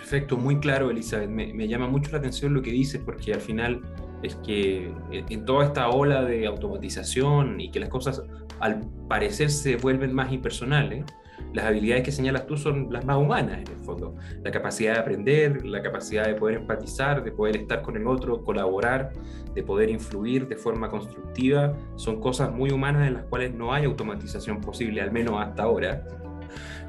Perfecto, 0.00 0.38
muy 0.38 0.58
claro, 0.58 0.90
Elizabeth. 0.90 1.28
Me, 1.28 1.68
llama 1.68 1.86
mucho 1.86 2.10
la 2.12 2.18
atención 2.18 2.54
lo 2.54 2.62
que 2.62 2.70
dices, 2.70 3.02
porque 3.04 3.34
al 3.34 3.40
final 3.40 3.82
es 4.22 4.34
que 4.36 4.90
en 5.12 5.44
toda 5.44 5.66
esta 5.66 5.90
ola 5.90 6.24
de 6.24 6.46
automatización 6.46 7.60
y 7.60 7.70
que 7.70 7.80
las 7.80 7.90
cosas 7.90 8.22
al 8.60 8.80
parecer 9.08 9.50
se 9.50 9.76
vuelven 9.76 10.14
más 10.14 10.32
impersonales, 10.32 11.04
las 11.52 11.66
habilidades 11.66 12.04
que 12.04 12.12
señalas 12.12 12.46
tú 12.46 12.56
son 12.56 12.90
las 12.90 13.04
más 13.04 13.18
humanas 13.18 13.58
en 13.58 13.68
el 13.68 13.84
fondo. 13.84 14.16
La 14.42 14.50
capacidad 14.50 14.94
de 14.94 15.00
aprender, 15.00 15.66
la 15.66 15.82
capacidad 15.82 16.24
de 16.26 16.34
poder 16.34 16.56
empatizar, 16.56 17.22
de 17.22 17.32
poder 17.32 17.58
estar 17.58 17.82
con 17.82 17.94
el 17.98 18.06
otro, 18.06 18.42
colaborar, 18.42 19.12
de 19.54 19.62
poder 19.62 19.90
influir 19.90 20.48
de 20.48 20.56
forma 20.56 20.88
constructiva, 20.88 21.76
son 21.96 22.22
cosas 22.22 22.50
muy 22.50 22.70
humanas 22.70 23.06
en 23.06 23.14
las 23.14 23.24
cuales 23.24 23.52
no 23.52 23.74
hay 23.74 23.84
automatización 23.84 24.62
posible, 24.62 25.02
al 25.02 25.12
menos 25.12 25.34
hasta 25.42 25.64
ahora. 25.64 26.06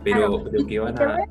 Pero, 0.04 0.44
pero 0.44 0.66
que 0.66 0.80
van 0.80 1.02
a 1.02 1.26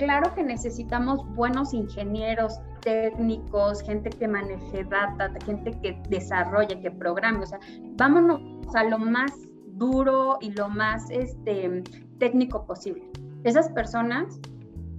claro 0.00 0.34
que 0.34 0.42
necesitamos 0.42 1.26
buenos 1.34 1.74
ingenieros, 1.74 2.58
técnicos, 2.80 3.82
gente 3.82 4.08
que 4.08 4.26
maneje 4.26 4.84
data, 4.84 5.30
gente 5.44 5.78
que 5.82 6.00
desarrolle, 6.08 6.80
que 6.80 6.90
programe, 6.90 7.40
o 7.40 7.46
sea, 7.46 7.60
vámonos 7.96 8.40
a 8.74 8.84
lo 8.84 8.98
más 8.98 9.30
duro 9.74 10.38
y 10.40 10.52
lo 10.52 10.70
más 10.70 11.10
este, 11.10 11.82
técnico 12.18 12.66
posible. 12.66 13.02
Esas 13.44 13.68
personas 13.70 14.40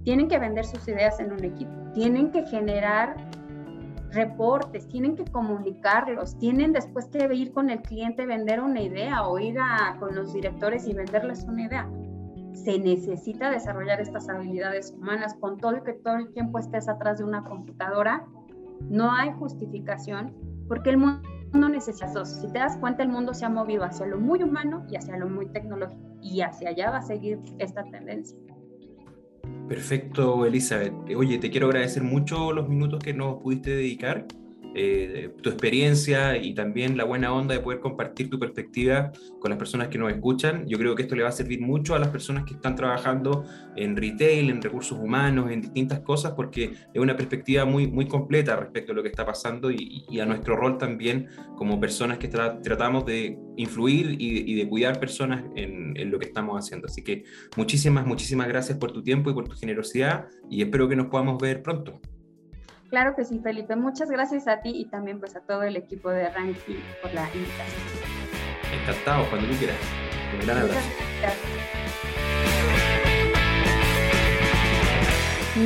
tienen 0.04 0.28
que 0.28 0.38
vender 0.38 0.64
sus 0.64 0.86
ideas 0.86 1.18
en 1.18 1.32
un 1.32 1.44
equipo, 1.44 1.72
tienen 1.94 2.30
que 2.30 2.46
generar 2.46 3.16
reportes, 4.12 4.86
tienen 4.88 5.16
que 5.16 5.24
comunicarlos, 5.24 6.38
tienen 6.38 6.72
después 6.72 7.06
que 7.06 7.34
ir 7.34 7.52
con 7.52 7.70
el 7.70 7.80
cliente, 7.82 8.26
vender 8.26 8.60
una 8.60 8.82
idea 8.82 9.26
o 9.26 9.38
ir 9.38 9.58
a, 9.58 9.96
con 9.98 10.14
los 10.14 10.32
directores 10.32 10.86
y 10.86 10.92
venderles 10.92 11.44
una 11.44 11.62
idea 11.62 11.88
se 12.52 12.78
necesita 12.78 13.50
desarrollar 13.50 14.00
estas 14.00 14.28
habilidades 14.28 14.94
humanas 14.96 15.34
con 15.34 15.58
todo 15.58 15.76
el 15.76 15.82
que 15.82 15.94
todo 15.94 16.16
el 16.16 16.32
tiempo 16.32 16.58
estés 16.58 16.88
atrás 16.88 17.18
de 17.18 17.24
una 17.24 17.44
computadora. 17.44 18.26
No 18.88 19.12
hay 19.12 19.32
justificación 19.32 20.34
porque 20.68 20.90
el 20.90 20.98
mundo 20.98 21.68
necesita 21.68 22.06
eso. 22.06 22.24
Si 22.24 22.46
te 22.48 22.58
das 22.58 22.76
cuenta, 22.76 23.02
el 23.02 23.08
mundo 23.08 23.34
se 23.34 23.44
ha 23.44 23.48
movido 23.48 23.84
hacia 23.84 24.06
lo 24.06 24.18
muy 24.18 24.42
humano 24.42 24.86
y 24.90 24.96
hacia 24.96 25.16
lo 25.16 25.28
muy 25.28 25.46
tecnológico 25.46 26.02
y 26.20 26.40
hacia 26.40 26.70
allá 26.70 26.90
va 26.90 26.98
a 26.98 27.02
seguir 27.02 27.40
esta 27.58 27.82
tendencia. 27.84 28.38
Perfecto, 29.68 30.44
Elizabeth. 30.44 30.92
Oye, 31.16 31.38
te 31.38 31.50
quiero 31.50 31.66
agradecer 31.66 32.02
mucho 32.02 32.52
los 32.52 32.68
minutos 32.68 33.02
que 33.02 33.12
nos 33.14 33.40
pudiste 33.40 33.70
dedicar. 33.70 34.26
Eh, 34.74 35.34
tu 35.42 35.50
experiencia 35.50 36.36
y 36.38 36.54
también 36.54 36.96
la 36.96 37.04
buena 37.04 37.32
onda 37.34 37.54
de 37.54 37.60
poder 37.60 37.80
compartir 37.80 38.30
tu 38.30 38.38
perspectiva 38.38 39.12
con 39.38 39.50
las 39.50 39.58
personas 39.58 39.88
que 39.88 39.98
nos 39.98 40.10
escuchan. 40.10 40.66
Yo 40.66 40.78
creo 40.78 40.94
que 40.94 41.02
esto 41.02 41.14
le 41.14 41.22
va 41.22 41.28
a 41.28 41.32
servir 41.32 41.60
mucho 41.60 41.94
a 41.94 41.98
las 41.98 42.08
personas 42.08 42.44
que 42.44 42.54
están 42.54 42.74
trabajando 42.74 43.44
en 43.76 43.96
retail, 43.96 44.48
en 44.48 44.62
recursos 44.62 44.98
humanos, 44.98 45.50
en 45.50 45.60
distintas 45.60 46.00
cosas, 46.00 46.32
porque 46.32 46.72
es 46.92 47.00
una 47.00 47.16
perspectiva 47.16 47.64
muy, 47.66 47.86
muy 47.86 48.06
completa 48.06 48.56
respecto 48.56 48.92
a 48.92 48.94
lo 48.94 49.02
que 49.02 49.08
está 49.08 49.26
pasando 49.26 49.70
y, 49.70 50.02
a 50.22 50.26
nuestro 50.26 50.56
rol 50.56 50.78
también 50.78 51.26
como 51.56 51.80
personas 51.80 52.18
que 52.18 52.28
tratamos 52.28 53.04
de 53.06 53.36
influir 53.56 54.16
y, 54.18 54.54
de 54.54 54.68
cuidar 54.68 55.00
personas 55.00 55.44
en, 55.56 55.96
en 55.96 56.10
lo 56.10 56.18
que 56.18 56.26
estamos 56.26 56.56
haciendo. 56.58 56.86
Así 56.86 57.02
que 57.02 57.24
muchísimas, 57.56 58.06
muchísimas 58.06 58.46
gracias 58.46 58.78
por 58.78 58.92
tu 58.92 59.02
tiempo 59.02 59.30
y 59.30 59.34
por 59.34 59.48
tu 59.48 59.56
generosidad 59.56 60.28
y 60.48 60.62
espero 60.62 60.88
que 60.88 60.96
nos 60.96 61.06
podamos 61.06 61.38
ver 61.38 61.62
pronto. 61.62 62.00
Claro 62.92 63.16
que 63.16 63.24
sí, 63.24 63.40
Felipe. 63.42 63.74
Muchas 63.74 64.10
gracias 64.10 64.46
a 64.46 64.60
ti 64.60 64.68
y 64.74 64.84
también 64.84 65.18
pues 65.18 65.34
a 65.34 65.40
todo 65.40 65.62
el 65.62 65.76
equipo 65.76 66.10
de 66.10 66.28
Ranking 66.28 66.76
por 67.00 67.10
la 67.14 67.26
invitación. 67.32 67.80
Encantado, 68.70 69.24
cuando 69.30 69.48
tú 69.48 69.54
quieras. 69.54 69.78
Un 70.34 70.46
gran 70.46 70.58
abrazo. 70.58 70.90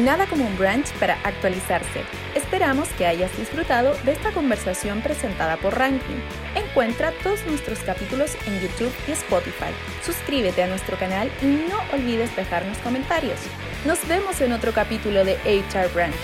Nada 0.05 0.27
como 0.27 0.47
un 0.47 0.57
brunch 0.57 0.93
para 1.01 1.15
actualizarse. 1.25 2.05
Esperamos 2.37 2.89
que 2.91 3.07
hayas 3.07 3.37
disfrutado 3.37 3.97
de 4.05 4.13
esta 4.13 4.31
conversación 4.31 5.01
presentada 5.01 5.57
por 5.57 5.77
Ranking. 5.77 6.21
Encuentra 6.55 7.11
todos 7.25 7.45
nuestros 7.49 7.81
capítulos 7.81 8.37
en 8.47 8.61
YouTube 8.61 8.95
y 9.09 9.11
Spotify. 9.11 9.73
Suscríbete 10.05 10.63
a 10.63 10.69
nuestro 10.69 10.97
canal 10.97 11.29
y 11.43 11.47
no 11.47 11.77
olvides 11.93 12.37
dejarnos 12.37 12.79
comentarios. 12.79 13.41
Nos 13.85 14.07
vemos 14.07 14.41
en 14.41 14.53
otro 14.53 14.71
capítulo 14.71 15.25
de 15.25 15.35
HR 15.45 15.93
Branch. 15.93 16.15